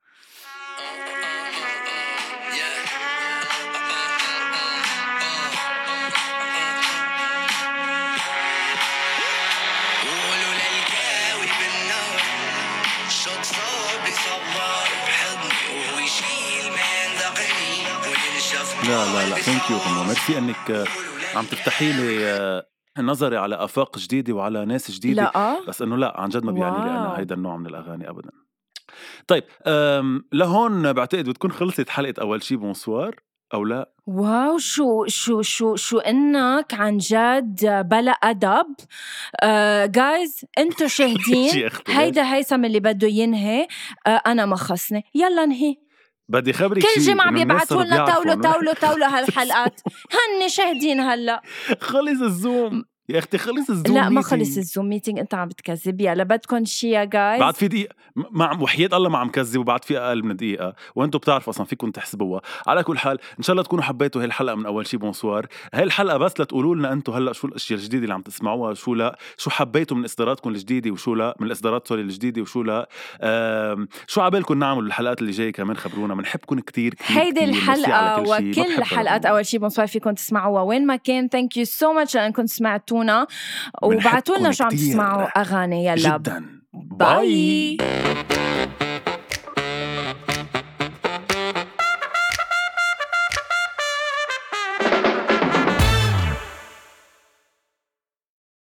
لا 18.87 19.05
لا 19.05 19.29
لا 19.29 19.35
thank 19.35 19.69
you 19.71 19.77
غنوة 19.77 20.07
ميرسي 20.07 20.37
إنك 20.37 20.71
آه، 20.71 20.85
عم 21.37 21.45
تفتحي 21.45 21.91
لي 21.91 22.25
آه، 22.25 22.65
نظري 22.99 23.37
على 23.37 23.55
آفاق 23.55 23.97
جديدة 23.97 24.33
وعلى 24.33 24.65
ناس 24.65 24.91
جديدة. 24.91 25.31
لا 25.35 25.57
بس 25.67 25.81
إنه 25.81 25.97
لا 25.97 26.21
عن 26.21 26.29
جد 26.29 26.43
ما 26.43 26.51
بيعني 26.51 26.77
لي. 26.77 26.89
أنا 26.89 27.17
هيدا 27.19 27.35
النوع 27.35 27.57
من 27.57 27.65
الأغاني 27.65 28.09
ابدا. 28.09 28.29
طيب 29.27 29.43
لهون 30.33 30.93
بعتقد 30.93 31.29
بتكون 31.29 31.51
خلصت 31.51 31.89
حلقة 31.89 32.13
أول 32.21 32.43
شي 32.43 32.55
bonsoir 32.55 33.15
أو 33.53 33.65
لا؟ 33.65 33.89
wow 34.07 34.57
شو 34.57 35.05
شو 35.07 35.41
شو 35.41 35.75
شو 35.75 35.97
إنك 35.99 36.73
عن 36.73 36.97
جد 36.97 37.87
بلا 37.89 38.11
أدب. 38.11 38.75
جايز 39.91 40.45
إنتو 40.57 40.87
شاهدين؟ 40.97 41.69
هيدا 41.87 42.33
هيثم 42.33 42.65
اللي 42.65 42.79
بده 42.79 43.07
ينهي. 43.07 43.67
آه 44.07 44.21
أنا 44.27 44.45
ما 44.45 44.55
خصني. 44.55 45.03
يلا 45.15 45.45
نهي 45.45 45.75
بدي 46.29 46.53
خبرك 46.53 46.81
كل 46.95 47.01
جمعة 47.01 47.31
بيبعتوا 47.31 47.65
صاروا 47.67 47.83
لنا 47.83 48.05
إنه- 48.05 48.53
تولوا 48.53 48.73
تولوا 48.73 49.07
هالحلقات. 49.07 49.81
هن 50.11 50.49
شاهدين 50.49 50.99
هلا. 50.99 51.41
خلص 51.81 52.21
ال 52.21 52.32
Zoom. 52.32 52.83
يا 53.09 53.19
أختي 53.19 53.37
خلص 53.37 53.69
ال 53.69 53.74
Zoom 53.74 53.95
لا 53.97 54.09
ما. 54.09 54.21
خلص 54.21 54.57
ال 54.57 54.64
Zoom 54.64 54.89
meeting 54.89 55.19
أنت 55.19 55.33
عم 55.33 55.47
بتكذب 55.47 56.01
يلا 56.01 56.23
بدكم 56.23 56.65
شي 56.65 56.89
يا 56.89 57.03
جايز 57.03 57.39
بعد 57.39 57.55
في 57.55 57.67
دقيقة 57.67 57.95
م- 58.15 58.23
ما 58.31 58.61
وحياة 58.61 58.89
الله 58.93 59.09
ما 59.09 59.17
عم 59.17 59.29
كذب 59.29 59.59
وبعد 59.59 59.83
في 59.85 59.97
أقل 59.97 60.23
من 60.25 60.35
دقيقة. 60.35 60.73
وأنتم 60.95 61.19
بتعرفوا 61.19 61.53
أصلا 61.53 61.65
فيكم 61.65 61.91
تحسبوها. 61.91 62.41
على 62.67 62.83
كل 62.83 62.97
حال 62.97 63.17
إن 63.37 63.43
شاء 63.43 63.51
الله 63.53 63.63
تكونوا 63.63 63.83
حبيتوا 63.83 64.21
هاي 64.21 64.27
الحلقة 64.27 64.55
من 64.55 64.65
أول 64.65 64.87
شي 64.87 64.97
bonsoir 64.97 65.45
هاي 65.73 65.83
الحلقة 65.83 66.17
بس 66.17 66.39
لتقولوا 66.39 66.75
لنا 66.75 66.93
أنتم 66.93 67.13
هلأ 67.13 67.33
شو 67.33 67.47
الأشياء 67.47 67.79
الجديدة 67.79 68.03
اللي 68.03 68.13
عم 68.13 68.21
تسمعوها 68.21 68.73
شو 68.73 68.95
لا 68.95 69.17
شو 69.37 69.49
حبيتوا 69.49 69.97
من 69.97 70.03
إصداراتكم 70.03 70.49
الجديدة 70.49 70.91
وشو 70.91 71.15
لا 71.15 71.35
من 71.39 71.47
الإصدارات 71.47 71.87
sorry 71.87 72.01
الجديدة 72.01 72.41
وشو 72.41 72.63
لا. 72.63 72.87
شو 74.07 74.21
عبالكم 74.21 74.59
نعمل 74.59 74.83
بالحلقات 74.83 75.21
اللي 75.21 75.31
جاية 75.31 75.51
كمان 75.51 75.77
خبرونا. 75.77 76.15
بنحبكم 76.15 76.59
كتير 76.59 76.93
هيدي. 77.05 77.45
ما 77.45 78.17
وكل 78.19 78.83
حلقات 78.83 79.25
أنا. 79.25 79.33
أول 79.35 79.45
شي 79.45 79.57
bonsoir 79.57 79.87
فيكم 79.87 80.11
تسمعوها 80.11 80.61
وين 80.61 80.85
ما 80.87 80.95
كان. 80.95 81.27
thank 81.27 81.57
you 81.57 81.65
so 81.65 81.93
much 81.93 82.15
لأنكم 82.15 82.45
سمعتونا 82.45 82.96
وبعتوا 83.83 84.37
لنا 84.37 84.49
بنحبكم 84.49 84.51
شو 84.51 84.63
عم. 84.63 84.69
تسمعوا 84.69 85.39
أغاني. 85.41 85.85
يلا 85.85 86.17
جدا. 86.17 86.45
bye. 86.73 87.77